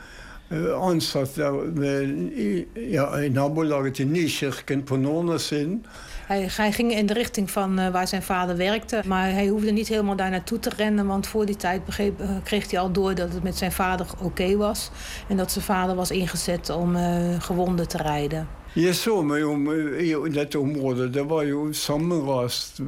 ansatt 0.74 1.36
i, 1.36 2.68
ja, 2.74 3.16
in 3.16 3.32
Nordnessiden. 5.00 5.84
Hij, 6.26 6.72
ging 6.72 6.92
in 6.92 7.06
de 7.06 7.12
richting 7.12 7.50
van 7.50 7.80
uh, 7.80 7.88
waar 7.88 8.08
zijn 8.08 8.22
vader 8.22 8.56
werkte. 8.56 9.02
Maar 9.06 9.32
hij 9.32 9.46
hoefde 9.46 9.70
niet 9.70 9.88
helemaal 9.88 10.16
daar 10.16 10.30
naartoe 10.30 10.58
te 10.58 10.70
rennen. 10.76 11.06
Want 11.06 11.26
voor 11.26 11.46
die 11.46 11.56
tijd 11.56 11.84
begreep, 11.84 12.22
kreeg 12.44 12.70
hij 12.70 12.80
al 12.80 12.92
door 12.92 13.14
dat 13.14 13.32
het 13.32 13.42
met 13.42 13.56
zijn 13.56 13.72
vader 13.72 14.06
oké 14.22 14.56
was. 14.56 14.90
En 15.28 15.36
dat 15.36 15.52
zijn 15.52 15.64
vader 15.64 15.94
was 15.94 16.10
ingezet 16.10 16.70
om 16.70 16.96
gewonden 17.38 17.88
te 17.88 17.96
rijden. 17.96 18.48
Jeg 18.74 18.96
så 18.98 19.20
meg 19.22 19.44
om 19.46 19.68
i 20.02 20.08
dette 20.34 20.58
området. 20.58 21.12
Det 21.14 21.22
var 21.30 21.44
jo 21.46 21.68
sammenrast 21.78 22.80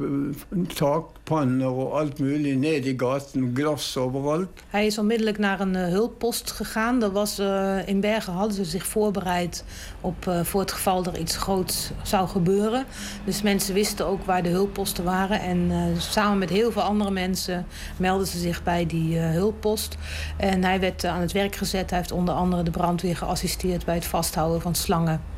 takpanner 0.75 1.69
og 1.71 1.93
alt 2.01 2.19
mulig 2.19 2.57
ned 2.59 2.89
i 2.91 2.93
gaten. 2.99 3.53
Glass 3.55 3.97
overalt. 3.97 4.49
Hij 4.69 4.85
is 4.85 4.97
onmiddellijk 4.97 5.37
naar 5.37 5.59
een 5.59 5.73
uh, 5.73 5.87
hulppost 5.87 6.51
gegaan. 6.51 6.99
Dat 6.99 7.11
was, 7.11 7.39
uh, 7.39 7.87
in 7.87 7.99
Bergen 7.99 8.33
hadden 8.33 8.55
ze 8.55 8.65
zich 8.65 8.85
voorbereid 8.85 9.63
op, 10.01 10.31
voor 10.43 10.61
het 10.61 10.71
geval 10.71 11.05
er 11.05 11.17
iets 11.17 11.37
groots 11.37 11.91
zou 12.03 12.27
gebeuren. 12.27 12.85
Dus 13.25 13.41
mensen 13.41 13.73
wisten 13.73 14.05
ook 14.05 14.25
waar 14.25 14.43
de 14.43 14.49
hulpposten 14.49 15.03
waren. 15.03 15.39
En 15.39 15.71
samen 15.97 16.37
met 16.37 16.49
heel 16.49 16.71
veel 16.71 16.81
andere 16.81 17.11
mensen 17.11 17.65
meldden 17.97 18.27
ze 18.27 18.39
zich 18.39 18.63
bij 18.63 18.85
die 18.85 19.17
hulppost. 19.17 19.97
En 20.37 20.63
hij 20.63 20.79
werd 20.79 21.05
aan 21.05 21.21
het 21.21 21.31
werk 21.31 21.55
gezet. 21.55 21.89
Hij 21.89 21.99
heeft 21.99 22.11
onder 22.11 22.33
andere 22.33 22.63
de 22.63 22.71
brandweer 22.71 23.17
geassisteerd 23.17 23.85
bij 23.85 23.95
het 23.95 24.05
vasthouden 24.05 24.61
van 24.61 24.75
slangen. 24.75 25.36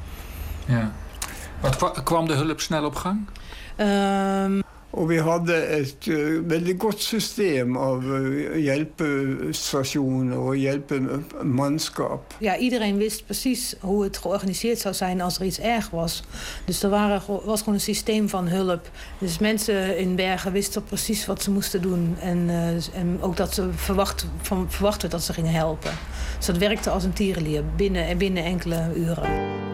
Ja. 0.70 0.92
Wat 1.62 2.04
kwam 2.04 2.28
de 2.28 2.34
hulp 2.34 2.60
snel 2.60 2.86
op 2.86 2.96
gang? 2.96 3.28
Um... 3.78 4.62
Og 4.90 5.10
vi 5.10 5.20
hadde 5.22 5.54
et 5.54 6.08
uh, 6.10 6.40
veldig 6.50 6.74
godt 6.82 7.02
system 7.02 7.76
av 7.78 8.02
uh, 8.04 8.56
hjelpestasjoner 8.58 10.38
og 10.38 10.56
hjelpemannskap. 10.58 12.34
Ja, 12.42 12.58
iedereen 12.58 12.98
wist 12.98 13.26
precies 13.26 13.76
hoe 13.80 14.04
het 14.04 14.18
georganiseerd 14.18 14.80
zou 14.80 14.94
zijn 14.94 15.22
als 15.22 15.40
er 15.40 15.46
iets 15.46 15.60
erg 15.60 15.90
was. 15.90 16.24
Dus 16.66 16.84
er 16.84 16.90
waren, 16.90 17.22
was 17.46 17.60
gewoon 17.60 17.74
een 17.74 17.80
systeem 17.80 18.30
van 18.30 18.48
hulp. 18.48 18.90
Dus 19.20 19.38
mensen 19.40 19.98
in 19.98 20.16
Bergen 20.16 20.52
wisten 20.52 20.84
precies 20.84 21.26
wat 21.26 21.42
ze 21.42 21.52
moesten 21.52 21.82
doen. 21.82 22.16
En, 22.20 22.38
uh, 22.38 22.98
en 22.98 23.18
ook 23.22 23.38
dat 23.38 23.54
ze 23.54 23.70
verwacht, 23.76 24.26
van, 24.42 24.66
verwacht 24.70 25.02
werd 25.02 25.14
dat 25.14 25.24
ze 25.24 25.34
gingen 25.34 25.54
helpen. 25.54 25.92
Dus 26.38 26.46
dat 26.46 26.58
werkte 26.58 26.90
als 26.90 27.04
een 27.04 27.14
tierenlier 27.14 27.64
binnen, 27.76 28.18
binnen 28.18 28.44
enkele 28.44 28.92
uren. 28.96 29.68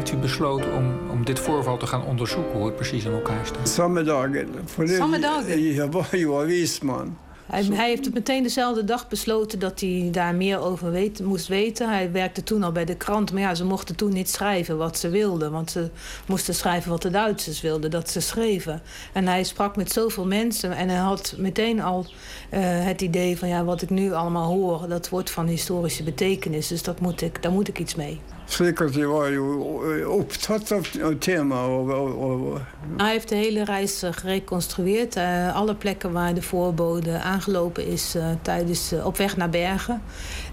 Heeft 0.00 0.12
u 0.12 0.16
besloten 0.16 0.74
om, 0.74 1.10
om 1.10 1.24
dit 1.24 1.38
voorval 1.38 1.76
te 1.76 1.86
gaan 1.86 2.04
onderzoeken, 2.04 2.52
hoe 2.52 2.66
het 2.66 2.76
precies 2.76 3.04
in 3.04 3.12
elkaar 3.12 3.46
staat? 3.46 3.68
Samme 3.68 4.02
dagen. 4.02 4.48
Samme 4.86 5.18
dagen? 5.18 5.60
Je 5.60 5.88
was 5.88 6.10
jo 6.10 6.42
avisman. 6.42 7.16
Hij, 7.46 7.64
hij, 7.64 7.88
heeft 7.88 8.14
meteen 8.14 8.42
dezelfde 8.42 8.84
dag 8.84 9.08
besloten 9.08 9.58
dat 9.58 9.80
hij 9.80 10.08
daar 10.12 10.34
meer 10.34 10.60
over 10.60 10.90
weet, 10.90 11.22
moest 11.22 11.48
weten. 11.48 11.88
Hij 11.88 12.12
werkte 12.12 12.42
toen 12.42 12.62
al 12.62 12.72
bij 12.72 12.84
de 12.84 12.96
krant, 12.96 13.32
maar 13.32 13.40
ja, 13.40 13.54
ze 13.54 13.64
mochten 13.64 13.96
toen 13.96 14.12
niet 14.12 14.30
schrijven 14.30 14.78
wat 14.78 14.98
ze 14.98 15.08
wilden. 15.08 15.52
Want 15.52 15.70
ze 15.70 15.90
moesten 16.26 16.54
schrijven 16.54 16.90
wat 16.90 17.02
de 17.02 17.10
Duitsers 17.10 17.60
wilden, 17.60 17.90
dat 17.90 18.10
ze 18.10 18.20
schreven. 18.20 18.82
En 19.12 19.26
hij 19.26 19.44
sprak 19.44 19.76
met 19.76 19.92
zoveel 19.92 20.26
mensen 20.26 20.72
en 20.72 20.88
hij 20.88 20.98
had 20.98 21.34
meteen 21.38 21.80
al 21.80 22.06
uh, 22.06 22.60
het 22.62 23.00
idee 23.00 23.38
van... 23.38 23.48
ja, 23.48 23.64
wat 23.64 23.82
ik 23.82 23.90
nu 23.90 24.12
allemaal 24.12 24.48
hoor, 24.48 24.88
dat 24.88 25.08
wordt 25.08 25.30
van 25.30 25.46
historische 25.46 26.02
betekenis. 26.02 26.66
Dus 26.66 26.82
dat 26.82 27.00
moet 27.00 27.22
ik, 27.22 27.42
daar 27.42 27.52
moet 27.52 27.68
ik 27.68 27.78
iets 27.78 27.94
mee. 27.94 28.20
Zeker, 28.50 29.08
was 29.08 29.28
optatt 30.06 30.72
av 30.72 30.86
het 30.98 31.20
thema. 31.20 31.66
Hij 32.96 33.10
heeft 33.10 33.28
de 33.28 33.34
hele 33.34 33.64
reis 33.64 34.02
gereconstrueerd. 34.10 35.16
Uh, 35.16 35.54
alle 35.54 35.74
plekken 35.74 36.12
waar 36.12 36.34
de 36.34 36.42
voorbode 36.42 37.20
aangelopen 37.20 37.86
is 37.86 38.16
uh, 38.16 38.24
tijdens, 38.42 38.92
op 39.04 39.16
weg 39.16 39.36
naar 39.36 39.50
Bergen. 39.50 40.02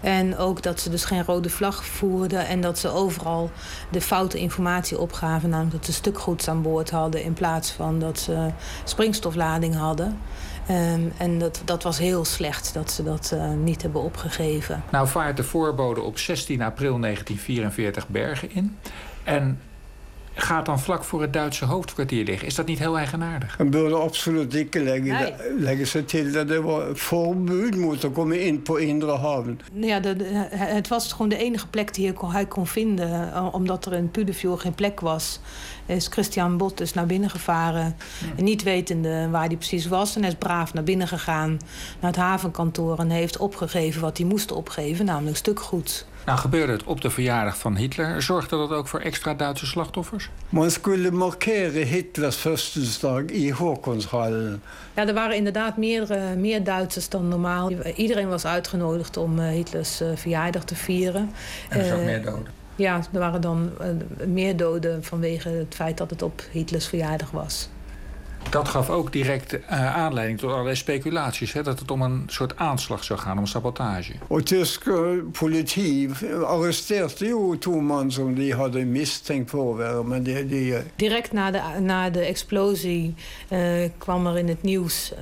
En 0.02 0.38
ook 0.38 0.64
dat 0.64 0.80
ze 0.80 0.90
dus 0.90 1.06
geen 1.06 1.24
rode 1.24 1.50
vlag 1.50 1.86
voerden. 1.86 2.48
En 2.48 2.62
dat 2.62 2.78
ze 2.78 2.90
overal 2.90 3.52
de 3.92 4.02
foute 4.02 4.40
informatie 4.40 5.00
opgaven. 5.00 5.50
Namelijk 5.50 5.76
dat 5.76 5.86
ze 5.86 5.94
stukgoeds 5.94 6.48
aan 6.48 6.62
boord 6.62 6.90
hadden 6.90 7.24
in 7.24 7.34
plaats 7.34 7.72
van 7.72 8.00
dat 8.00 8.20
ze 8.20 8.52
springstoflading 8.84 9.76
hadden. 9.76 10.18
Um, 10.70 11.12
en 11.18 11.40
dat, 11.40 11.62
dat 11.66 11.84
was 11.84 11.98
heel 11.98 12.26
slecht 12.26 12.74
dat 12.74 12.92
ze 12.92 13.04
dat 13.04 13.32
uh, 13.34 13.52
niet 13.54 13.82
hebben 13.82 14.02
opgegeven. 14.02 14.84
Nou 14.92 15.08
vaart 15.08 15.38
de 15.38 15.44
voorbode 15.44 16.02
op 16.02 16.18
16 16.18 16.62
april 16.62 17.00
1944 17.00 18.08
Bergen 18.08 18.52
in. 18.52 18.78
En 19.24 19.60
gaat 20.40 20.66
dan 20.66 20.80
vlak 20.80 21.04
voor 21.04 21.22
het 21.22 21.34
Duitse 21.34 21.66
hoofdkwartier 21.66 22.24
liggen. 22.24 22.48
Is 22.48 22.56
dat 22.56 22.66
niet 22.66 22.80
heel 22.80 22.98
eigenaardig? 22.98 23.58
En 23.58 23.70
burde 23.70 23.96
absoluut 23.96 24.54
ikke 24.54 24.80
legge, 24.80 25.36
legge 25.58 25.86
seg 25.86 26.06
til 26.06 26.32
dat 26.32 26.50
er 26.50 26.62
var 26.62 26.96
forbud 26.96 27.76
mot 27.76 28.06
å 28.06 28.12
komme 28.12 28.38
inn 28.46 28.62
på 28.62 28.78
Indre 28.78 29.18
Haven. 29.18 29.60
Ja, 29.74 30.00
de, 30.00 30.16
het 30.52 30.88
was 30.88 31.12
gewoon 31.12 31.30
de 31.30 31.38
enige 31.38 31.68
plek 31.68 31.94
die 31.94 32.14
hij 32.20 32.46
kon 32.46 32.68
vinden, 32.68 33.34
eh, 33.34 33.54
omdat 33.54 33.86
er 33.86 33.94
in 33.94 34.12
Pudefjord 34.12 34.62
geen 34.62 34.76
plek 34.76 35.00
was 35.00 35.40
is 35.88 36.08
Christian 36.08 36.58
Bot 36.58 36.78
dus 36.78 36.94
naar 36.94 37.06
binnen 37.06 37.30
gevaren. 37.30 37.96
Niet 38.36 38.64
wetende 38.64 39.30
waar 39.30 39.46
hij 39.46 39.56
precies 39.56 39.88
was. 39.88 40.16
En 40.16 40.22
hij 40.22 40.32
is 40.32 40.38
braaf 40.38 40.74
naar 40.74 40.84
binnen 40.84 41.08
gegaan. 41.08 41.60
Naar 42.00 42.12
het 42.12 42.20
havenkantoor. 42.20 43.00
En 43.00 43.10
heeft 43.10 43.38
opgegeven 43.38 44.02
wat 44.02 44.18
hij 44.18 44.28
moest 44.28 44.52
opgeven. 44.52 45.06
Namelijk 45.06 45.38
stukgoed. 45.38 46.06
Nou 46.26 46.40
gebeurde 46.40 46.72
het 46.72 46.84
op 46.84 47.02
de 47.02 47.10
verjaardag 47.10 47.58
van 47.58 47.76
Hitler. 47.76 48.22
Zorgde 48.22 48.58
dat 48.58 48.72
ook 48.72 48.88
voor 48.88 49.00
extra 49.00 49.34
Duitse 49.34 49.66
slachtoffers? 49.66 50.30
Man 50.50 50.72
skulle 50.72 51.12
markeren 51.12 51.88
Hitlers 51.88 52.36
fødselsdag 52.36 53.30
i 53.32 53.52
Håkonshallen. 53.52 54.62
Ja, 54.96 55.08
er 55.08 55.14
waren 55.14 55.36
inderdaad 55.36 55.78
meer, 55.78 56.08
meer 56.38 56.64
Duitsers 56.64 57.10
dan 57.10 57.28
normaal. 57.28 57.72
Iedereen 57.96 58.28
was 58.28 58.46
uitgenodigd 58.46 59.18
om 59.18 59.40
eh, 59.40 59.50
Hitlers 59.50 60.02
uh, 60.02 60.08
verjaardag 60.16 60.64
te 60.64 60.76
vieren. 60.76 61.32
En 61.70 61.80
er 61.80 61.86
is 61.86 61.92
ook 61.92 62.02
meer 62.02 62.24
doden. 62.24 62.57
Ja, 62.78 63.02
er 63.14 63.20
waren 63.20 63.42
dan 63.42 63.72
uh, 63.82 63.88
meer 64.28 64.58
doden 64.58 65.04
vanwege 65.04 65.50
het 65.50 65.76
feit 65.76 65.98
dat 65.98 66.10
het 66.10 66.22
op 66.22 66.42
Hitlers 66.52 66.88
verjaardag 66.88 67.32
was. 67.32 67.70
Dat 68.50 68.68
gaf 68.68 68.90
ook 68.90 69.12
direct 69.12 69.54
uh, 69.54 69.96
aanleiding 69.96 70.40
tot 70.40 70.52
allerlei 70.52 70.76
speculaties. 70.76 71.54
Hè, 71.54 71.64
dat 71.64 71.80
het 71.80 71.92
om 71.92 72.02
een 72.02 72.24
soort 72.28 72.58
aanslag 72.58 73.04
zou 73.04 73.20
gaan, 73.20 73.38
om 73.38 73.46
sabotage. 73.46 74.14
Och 74.28 74.42
tysk 74.42 74.90
politie 75.32 76.10
arresteerde 76.46 77.28
jo 77.28 77.58
twee 77.58 77.82
mannen 77.82 78.12
som 78.12 78.36
de 78.36 78.54
hadden 78.54 78.92
mistenkt 78.92 79.50
voor 79.50 80.06
Men 80.06 80.24
die, 80.24 80.46
die... 80.46 80.76
Eh, 80.76 80.82
direct 80.96 81.32
na 81.32 81.52
de, 81.52 81.62
na 81.82 82.10
de 82.10 82.22
explosie 82.22 83.16
uh, 83.50 83.90
kwam 83.98 84.28
er 84.28 84.38
in 84.38 84.48
het 84.48 84.62
nieuws... 84.62 85.14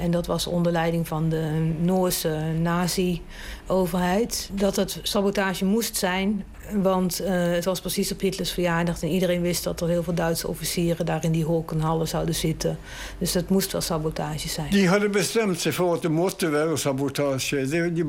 en 0.00 0.10
dat 0.10 0.26
was 0.26 0.46
onder 0.46 0.72
leiding 0.72 1.08
van 1.08 1.28
de 1.28 1.72
Noorse 1.80 2.38
nazi-overheid... 2.60 4.50
dat 4.52 4.76
het 4.76 5.00
sabotage 5.02 5.64
moest 5.64 5.96
zijn 5.96 6.44
want 6.72 7.20
uh, 7.20 7.28
het 7.30 7.64
was 7.64 7.80
precies 7.80 8.12
op 8.12 8.20
Hitlers 8.20 8.52
verjaardag 8.52 9.02
en 9.02 9.08
iedereen 9.08 9.40
wist 9.40 9.64
dat 9.64 9.80
er 9.80 9.88
heel 9.88 10.02
veel 10.02 10.14
Duitse 10.14 10.48
officieren 10.48 11.06
daar 11.06 11.24
in 11.24 11.32
die 11.32 11.44
holkenhallen 11.44 12.08
zouden 12.08 12.34
zitten. 12.34 12.78
Dus 13.18 13.32
dat 13.32 13.48
moest 13.48 13.72
wel 13.72 13.80
sabotage 13.80 14.48
zijn. 14.48 14.70
Die 14.70 14.88
hadden 14.88 15.10
bestemd 15.10 15.60
zich 15.60 15.74
voor 15.74 15.92
het 15.92 16.08
moest 16.08 16.40
wel 16.40 16.76
sabotage. 16.76 17.68
Die, 17.68 17.92
die 17.92 18.04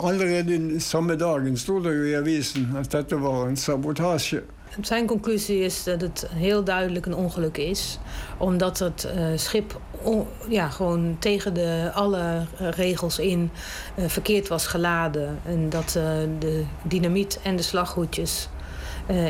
allerede 0.00 0.54
in 0.54 0.80
samme 0.80 1.16
dagen 1.16 1.58
stod 1.58 1.84
er 1.84 2.06
in 2.06 2.16
avisen 2.16 2.68
dat 2.88 3.10
een 3.10 3.56
sabotage. 3.56 4.42
Zijn 4.80 5.06
conclusie 5.06 5.58
is 5.58 5.84
dat 5.84 6.00
het 6.00 6.26
heel 6.34 6.64
duidelijk 6.64 7.06
een 7.06 7.14
ongeluk 7.14 7.56
is. 7.56 7.98
Omdat 8.38 8.78
het 8.78 9.08
uh, 9.14 9.26
schip 9.34 9.80
ja, 10.48 10.68
gewoon 10.68 11.16
tegen 11.18 11.54
de, 11.54 11.90
alle 11.94 12.44
regels 12.56 13.18
in 13.18 13.50
uh, 13.96 14.08
verkeerd 14.08 14.48
was 14.48 14.66
geladen. 14.66 15.38
En 15.44 15.68
dat 15.68 15.94
uh, 15.96 16.04
de 16.38 16.64
dynamiet 16.82 17.40
en 17.42 17.56
de 17.56 17.62
slaggoedjes 17.62 18.48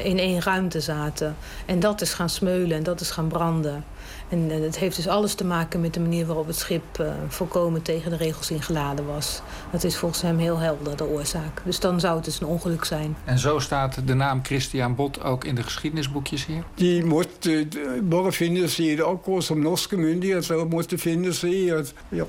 in 0.03 0.19
één 0.19 0.43
ruimte 0.43 0.81
zaten. 0.81 1.37
En 1.67 1.81
dat 1.81 2.01
is 2.01 2.15
gaan 2.15 2.29
smeulen 2.29 2.77
en 2.77 2.83
dat 2.83 3.01
is 3.01 3.11
gaan 3.11 3.29
branden. 3.29 3.85
En 4.31 4.51
het 4.51 4.79
heeft 4.79 4.97
dus 4.97 5.09
alles 5.09 5.35
te 5.35 5.45
maken 5.45 5.81
met 5.81 5.95
de 5.95 6.01
manier 6.01 6.27
waarop 6.27 6.47
het 6.47 6.57
schip 6.57 6.99
uh, 7.01 7.13
volkomen 7.29 7.83
tegen 7.83 8.11
de 8.11 8.17
regels 8.17 8.51
ingeladen 8.51 9.07
was. 9.07 9.43
Dat 9.71 9.85
is 9.85 9.97
volgens 9.97 10.23
hem 10.23 10.39
heel 10.39 10.59
helder, 10.59 10.97
de 10.97 11.05
oorzaak. 11.05 11.63
Dus 11.65 11.81
dan 11.81 12.01
zou 12.01 12.17
het 12.17 12.25
dus 12.25 12.41
een 12.41 12.47
ongeluk 12.47 12.85
zijn. 12.85 13.17
En 13.25 13.39
zo 13.39 13.59
staat 13.59 14.07
de 14.07 14.15
naam 14.15 14.45
Christian 14.45 14.95
Bot 14.95 15.23
ook 15.23 15.45
in 15.45 15.55
de 15.55 15.63
geschiedenisboekjes 15.63 16.47
hier? 16.47 16.65
Die 16.75 17.05
moeten 17.05 17.69
bara 18.03 18.31
vinden 18.31 18.69
ze 18.69 19.05
ook 19.05 19.27
als 19.27 19.49
norske 19.49 19.97
myndigheter 19.97 20.67
moeten 20.67 20.99
vinden 20.99 21.35
ze 21.35 21.65
ja. 21.65 21.83
ja. 22.09 22.27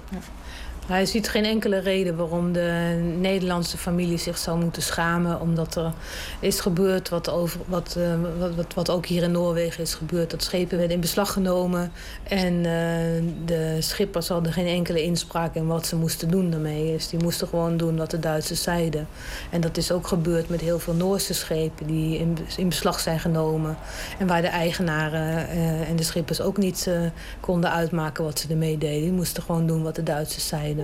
Hij 0.92 1.06
ziet 1.06 1.30
geen 1.30 1.46
enkele 1.46 1.80
reden 1.80 2.16
waarom 2.16 2.52
de 2.52 3.00
Nederlandse 3.20 3.78
familie 3.78 4.18
zich 4.18 4.38
zou 4.38 4.60
moeten 4.60 4.82
schamen. 4.82 5.40
Omdat 5.40 5.76
er 5.76 5.94
is 6.40 6.60
gebeurd 6.60 7.10
wat, 7.10 7.30
over, 7.30 7.60
wat, 7.66 7.96
uh, 7.98 8.14
wat, 8.56 8.74
wat, 8.74 8.90
ook 8.90 9.06
hier 9.06 9.24
in 9.24 9.32
Noorwegen 9.32 9.84
is 9.84 9.94
gebeurd. 9.94 10.32
Dat 10.32 10.44
schepen 10.44 10.78
werden 10.78 10.96
in 10.96 11.02
beslag 11.02 11.34
genomen. 11.34 11.92
En 12.24 12.54
uh, 12.54 12.64
de 13.46 13.78
schippers 13.80 14.28
hadden 14.28 14.54
geen 14.54 14.68
enkele 14.68 15.04
inspraak 15.04 15.56
in 15.56 15.68
wat 15.68 15.88
ze 15.88 15.96
moesten 15.96 16.30
doen 16.32 16.50
daarmee. 16.50 16.92
Dus 16.92 17.10
die 17.10 17.24
moesten 17.24 17.48
gewoon 17.48 17.78
doen 17.78 17.98
wat 17.98 18.12
de 18.12 18.20
Duitsers 18.20 18.64
zeiden. 18.64 19.08
En 19.50 19.62
dat 19.62 19.78
is 19.78 19.92
ook 19.92 20.08
gebeurd 20.08 20.50
met 20.50 20.62
heel 20.62 20.80
veel 20.80 20.94
Noorse 20.94 21.34
schepen 21.34 21.88
die 21.88 22.18
in, 22.18 22.38
in 22.58 22.70
beslag 22.70 23.00
zijn 23.00 23.20
genomen. 23.20 23.78
En 24.20 24.28
waar 24.28 24.42
de 24.42 24.48
eigenaren 24.48 25.48
uh, 25.56 25.90
en 25.90 25.96
de 25.96 26.04
schippers 26.04 26.42
ook 26.42 26.58
niet 26.58 26.90
konden 27.40 27.72
uitmaken 27.72 28.24
wat 28.24 28.40
ze 28.40 28.48
ermee 28.50 28.78
deden. 28.78 29.02
Die 29.02 29.12
moesten 29.12 29.44
gewoon 29.44 29.68
doen 29.68 29.84
wat 29.84 29.96
de 29.96 30.04
Duitsers 30.04 30.48
zeiden. 30.48 30.80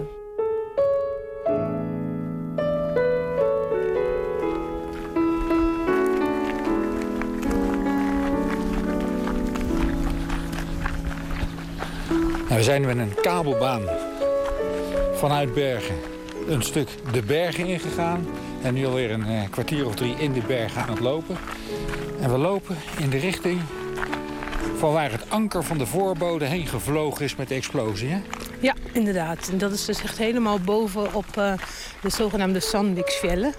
Zijn 12.84 12.98
in 12.98 13.04
een 13.04 13.22
kabelbaan 13.22 13.82
vanuit 15.14 15.54
Bergen 15.54 15.96
een 16.48 16.62
stuk 16.62 16.90
de 17.12 17.22
bergen 17.22 17.66
ingegaan. 17.66 18.28
En 18.62 18.74
nu 18.74 18.86
alweer 18.86 19.12
een 19.12 19.26
eh, 19.26 19.50
kwartier 19.50 19.86
of 19.86 19.96
drie 19.96 20.16
in 20.16 20.34
de 20.34 20.42
bergen 20.48 20.82
aan 20.82 20.90
het 20.90 21.00
lopen. 21.00 21.38
En 22.22 22.32
we 22.32 22.38
lopen 22.38 22.78
in 23.00 23.10
de 23.10 23.18
richting 23.18 23.62
van 24.78 24.94
waar 24.94 25.12
het 25.12 25.30
anker 25.30 25.64
van 25.64 25.78
de 25.78 25.86
voorbode 25.86 26.46
heen 26.46 26.68
gevlogen 26.68 27.26
is 27.26 27.36
met 27.36 27.48
de 27.48 27.56
explosie. 27.56 28.10
Hè? 28.10 28.22
Ja, 28.60 28.74
inderdaad. 28.92 29.50
En 29.52 29.58
dat 29.58 29.72
is 29.72 29.86
dus 29.86 30.02
echt 30.02 30.18
helemaal 30.18 30.60
boven 30.60 31.14
op 31.14 31.26
uh, 31.38 31.54
de 32.02 32.10
zogenaamde 32.10 32.60
Sandviksvellen. 32.60 33.54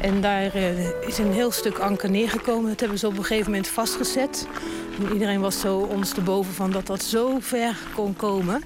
En 0.00 0.20
daar 0.20 0.56
uh, 0.56 1.06
is 1.06 1.18
een 1.18 1.32
heel 1.32 1.50
stuk 1.50 1.78
anker 1.78 2.10
neergekomen. 2.10 2.68
Dat 2.68 2.80
hebben 2.80 2.98
ze 2.98 3.06
op 3.06 3.18
een 3.18 3.24
gegeven 3.24 3.50
moment 3.50 3.68
vastgezet. 3.68 4.46
En 4.98 5.12
iedereen 5.12 5.40
was 5.40 5.60
zo 5.60 5.78
ondersteboven 5.78 6.52
van 6.52 6.70
dat 6.70 6.86
dat 6.86 7.02
zo 7.02 7.38
ver 7.40 7.76
kon 7.94 8.16
komen. 8.16 8.62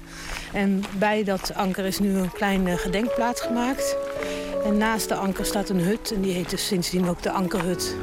En 0.53 0.83
bij 0.97 1.23
dat 1.23 1.53
anker 1.53 1.85
is 1.85 1.99
nu 1.99 2.13
een 2.13 2.31
kleine 2.31 2.77
gedenkplaats 2.77 3.41
gemaakt. 3.41 3.95
En 4.63 4.77
naast 4.77 5.09
de 5.09 5.15
anker 5.15 5.45
staat 5.45 5.69
een 5.69 5.79
hut. 5.79 6.11
En 6.11 6.21
die 6.21 6.33
heet 6.33 6.49
dus 6.49 6.67
sindsdien 6.67 7.09
ook 7.09 7.21
de 7.21 7.31
Ankerhut. 7.31 7.95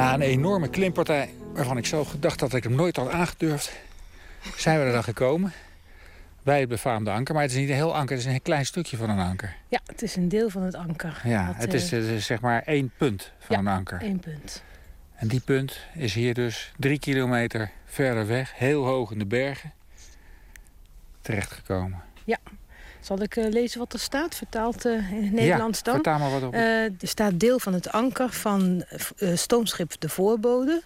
Na 0.00 0.14
een 0.14 0.20
enorme 0.20 0.68
klimpartij, 0.68 1.34
waarvan 1.54 1.76
ik 1.76 1.86
zo 1.86 2.04
gedacht 2.04 2.38
dat 2.38 2.54
ik 2.54 2.62
hem 2.62 2.74
nooit 2.74 2.96
had 2.96 3.08
aangedurfd... 3.08 3.72
zijn 4.56 4.78
we 4.78 4.84
er 4.84 4.92
dan 4.92 5.04
gekomen. 5.04 5.52
Bij 6.42 6.60
het 6.60 6.68
befaamde 6.68 7.10
anker. 7.10 7.34
Maar 7.34 7.42
het 7.42 7.52
is 7.52 7.58
niet 7.58 7.68
een 7.68 7.74
heel 7.74 7.94
anker, 7.94 8.16
het 8.16 8.26
is 8.26 8.32
een 8.32 8.42
klein 8.42 8.66
stukje 8.66 8.96
van 8.96 9.10
een 9.10 9.18
anker. 9.18 9.56
Ja, 9.68 9.80
het 9.86 10.02
is 10.02 10.16
een 10.16 10.28
deel 10.28 10.50
van 10.50 10.62
het 10.62 10.74
anker. 10.74 11.20
Ja, 11.24 11.52
het, 11.56 11.74
is, 11.74 12.26
zeg 12.26 12.40
maar 12.40 12.62
één 12.62 12.92
punt 12.96 13.32
van 13.38 13.58
een 13.58 13.66
anker. 13.66 14.00
één 14.00 14.20
punt. 14.20 14.62
En 15.14 15.28
die 15.28 15.40
punt 15.40 15.78
is 15.94 16.14
hier 16.14 16.34
dus 16.34 16.72
drie 16.78 16.98
kilometer 16.98 17.70
verder 17.84 18.26
weg, 18.26 18.52
heel 18.56 18.84
hoog 18.84 19.10
in 19.10 19.18
de 19.18 19.26
bergen, 19.26 19.72
terechtgekomen. 21.20 22.02
Ja. 22.24 22.38
Zal 23.00 23.22
ik 23.22 23.36
uh, 23.36 23.48
lezen 23.48 23.78
wat 23.78 23.92
er 23.92 23.98
staat, 23.98 24.34
vertaald 24.34 24.86
uh, 24.86 25.12
in 25.12 25.22
het 25.22 25.32
Nederlands 25.32 25.78
ja, 25.78 25.84
dan? 25.84 25.94
vertaal 25.94 26.18
maar 26.18 26.30
wat 26.30 26.42
op. 26.42 26.54
Uh, 26.54 26.84
er 26.84 26.94
staat 26.98 27.40
deel 27.40 27.58
van 27.58 27.72
het 27.72 27.92
anker 27.92 28.30
van 28.30 28.84
stoomschip 29.34 29.92
De 29.98 30.08
Voorbode. 30.08 30.82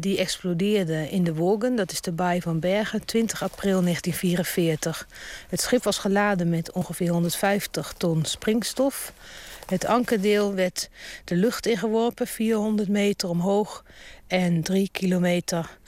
Die 0.00 0.18
explodeerde 0.18 1.10
in 1.10 1.24
de 1.24 1.34
Wogen, 1.34 1.76
dat 1.76 1.92
is 1.92 2.00
de 2.00 2.12
baai 2.12 2.40
van 2.40 2.60
Bergen, 2.60 3.04
20 3.04 3.42
april 3.42 3.82
1944. 3.82 5.08
Het 5.48 5.60
schip 5.60 5.84
was 5.84 5.98
geladen 5.98 6.48
met 6.48 6.72
ongeveer 6.72 7.10
150 7.10 7.94
ton 7.96 8.24
springstof. 8.24 9.12
Het 9.66 9.86
ankerdeel 9.86 10.54
werd 10.54 10.88
de 11.24 11.36
lucht 11.36 11.66
ingeworpen, 11.66 12.26
400 12.26 12.88
meter 12.88 13.28
omhoog... 13.28 13.84
en 14.26 14.62
drie 14.62 14.88
kilometer 14.92 15.78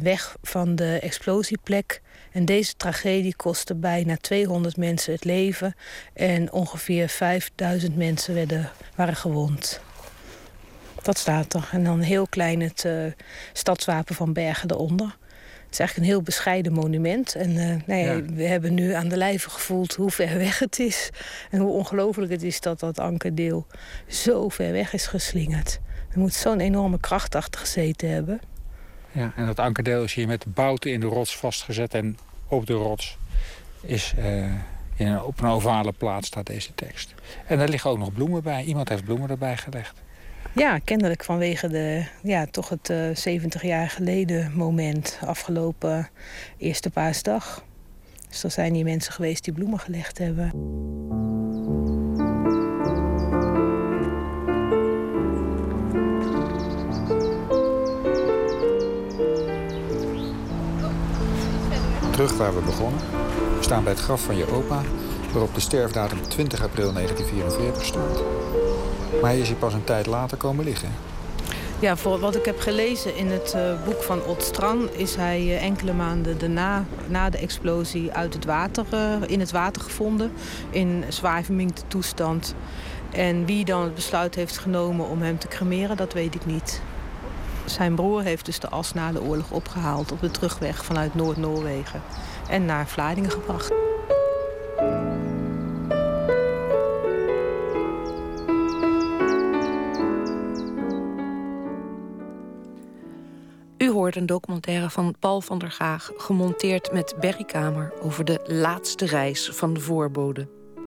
weg 0.00 0.36
van 0.42 0.74
de 0.74 0.98
explosieplek 1.02 2.02
en 2.32 2.44
deze 2.44 2.76
tragedie 2.76 3.36
kostte 3.36 3.74
bijna 3.74 4.16
200 4.16 4.76
mensen 4.76 5.12
het 5.12 5.24
leven 5.24 5.74
en 6.12 6.52
ongeveer 6.52 7.08
5000 7.08 7.96
mensen 7.96 8.34
werden, 8.34 8.70
waren 8.94 9.16
gewond. 9.16 9.80
Dat 11.04 11.18
staat 11.18 11.54
er. 11.54 11.68
En 11.72 11.84
dan 11.84 12.00
heel 12.00 12.26
klein 12.26 12.60
het 12.60 12.84
uh, 12.86 13.04
stadswapen 13.52 14.14
van 14.14 14.32
Bergen 14.32 14.70
eronder. 14.70 15.16
Het 15.64 15.72
is 15.72 15.78
eigenlijk 15.78 15.98
een 15.98 16.14
heel 16.14 16.22
bescheiden 16.22 16.72
monument. 16.72 17.34
En 17.34 17.50
uh, 17.50 17.74
nee, 17.86 18.04
ja. 18.04 18.22
we 18.22 18.42
hebben 18.42 18.74
nu 18.74 18.92
aan 18.92 19.08
de 19.08 19.16
lijve 19.16 19.50
gevoeld 19.50 19.94
hoe 19.94 20.10
ver 20.10 20.38
weg 20.38 20.58
het 20.58 20.78
is. 20.78 21.10
En 21.50 21.60
hoe 21.60 21.72
ongelooflijk 21.72 22.32
het 22.32 22.42
is 22.42 22.60
dat 22.60 22.80
dat 22.80 22.98
ankerdeel 22.98 23.66
zo 24.06 24.48
ver 24.48 24.72
weg 24.72 24.92
is 24.92 25.06
geslingerd. 25.06 25.80
Er 26.12 26.18
moet 26.18 26.34
zo'n 26.34 26.60
enorme 26.60 27.00
kracht 27.00 27.34
achter 27.34 27.60
gezeten 27.60 28.10
hebben. 28.10 28.40
Ja, 29.12 29.32
en 29.36 29.46
dat 29.46 29.58
ankerdeel 29.58 30.02
is 30.02 30.14
hier 30.14 30.26
met 30.26 30.44
bouten 30.54 30.92
in 30.92 31.00
de 31.00 31.06
rots 31.06 31.36
vastgezet 31.36 31.94
en 31.94 32.18
op 32.48 32.66
de 32.66 32.72
rots 32.72 33.18
is 33.80 34.14
uh, 34.18 34.44
in 34.96 35.06
een, 35.06 35.22
op 35.22 35.40
een 35.40 35.48
ovale 35.48 35.92
plaats 35.92 36.26
staat 36.26 36.46
deze 36.46 36.74
tekst. 36.74 37.14
En 37.46 37.58
daar 37.58 37.68
liggen 37.68 37.90
ook 37.90 37.98
nog 37.98 38.12
bloemen 38.12 38.42
bij. 38.42 38.64
Iemand 38.64 38.88
heeft 38.88 39.04
bloemen 39.04 39.30
erbij 39.30 39.56
gelegd. 39.56 40.02
Ja, 40.54 40.78
kennelijk 40.78 41.24
vanwege 41.24 41.68
de, 41.68 42.04
ja, 42.22 42.46
toch 42.50 42.68
het 42.68 42.90
uh, 42.90 43.14
70 43.14 43.62
jaar 43.62 43.90
geleden 43.90 44.52
moment. 44.54 45.18
Afgelopen 45.26 46.08
eerste 46.58 46.90
paasdag. 46.90 47.64
Dus 48.28 48.44
er 48.44 48.50
zijn 48.50 48.74
hier 48.74 48.84
mensen 48.84 49.12
geweest 49.12 49.44
die 49.44 49.52
bloemen 49.52 49.78
gelegd 49.78 50.18
hebben. 50.18 50.50
Terug 62.12 62.36
waar 62.36 62.54
we 62.54 62.60
begonnen. 62.60 63.00
We 63.56 63.62
staan 63.62 63.84
bij 63.84 63.92
het 63.92 64.02
graf 64.02 64.22
van 64.22 64.36
je 64.36 64.46
opa, 64.46 64.82
waarop 65.32 65.54
de 65.54 65.60
sterfdatum 65.60 66.22
20 66.28 66.62
april 66.62 66.92
1944 66.92 67.84
stond. 67.84 68.22
Maar 69.20 69.30
hij 69.30 69.40
is 69.40 69.48
hier 69.48 69.56
pas 69.56 69.74
een 69.74 69.84
tijd 69.84 70.06
later 70.06 70.36
komen 70.36 70.64
liggen. 70.64 70.88
Ja, 71.78 71.96
voor 71.96 72.18
wat 72.18 72.36
ik 72.36 72.44
heb 72.44 72.60
gelezen 72.60 73.16
in 73.16 73.30
het 73.30 73.54
uh, 73.56 73.84
boek 73.84 74.02
van 74.02 74.24
Ot 74.24 74.42
Stran... 74.42 74.88
is 74.92 75.16
hij 75.16 75.40
uh, 75.40 75.62
enkele 75.62 75.92
maanden 75.92 76.38
daarna, 76.38 76.84
na 77.06 77.30
de 77.30 77.38
explosie 77.38 78.12
uit 78.12 78.34
het 78.34 78.44
water, 78.44 78.84
uh, 78.94 79.14
in 79.26 79.40
het 79.40 79.50
water 79.50 79.82
gevonden. 79.82 80.32
In 80.70 81.04
zwaar 81.08 81.42
verminkte 81.42 81.82
toestand. 81.88 82.54
En 83.12 83.46
wie 83.46 83.64
dan 83.64 83.82
het 83.82 83.94
besluit 83.94 84.34
heeft 84.34 84.58
genomen 84.58 85.08
om 85.08 85.22
hem 85.22 85.38
te 85.38 85.48
cremeren, 85.48 85.96
dat 85.96 86.12
weet 86.12 86.34
ik 86.34 86.46
niet. 86.46 86.80
Zijn 87.64 87.94
broer 87.94 88.22
heeft 88.22 88.44
dus 88.44 88.60
de 88.60 88.68
as 88.68 88.94
na 88.94 89.12
de 89.12 89.22
oorlog 89.22 89.50
opgehaald... 89.50 90.12
op 90.12 90.20
de 90.20 90.30
terugweg 90.30 90.84
vanuit 90.84 91.14
Noord-Noorwegen 91.14 92.02
en 92.48 92.64
naar 92.64 92.88
Vlaardingen 92.88 93.30
gebracht. 93.30 93.93
Een 104.16 104.26
documentaire 104.26 104.90
van 104.90 105.14
Paul 105.18 105.40
van 105.40 105.58
der 105.58 105.70
Gaag... 105.70 106.10
gemonteerd 106.16 106.92
met 106.92 107.14
Berry 107.20 107.44
Kamer 107.44 107.92
over 108.02 108.24
de 108.24 108.40
laatste 108.46 109.06
reis 109.06 109.48
van 109.48 109.74
de 109.74 109.80
voorbode. 109.80 110.48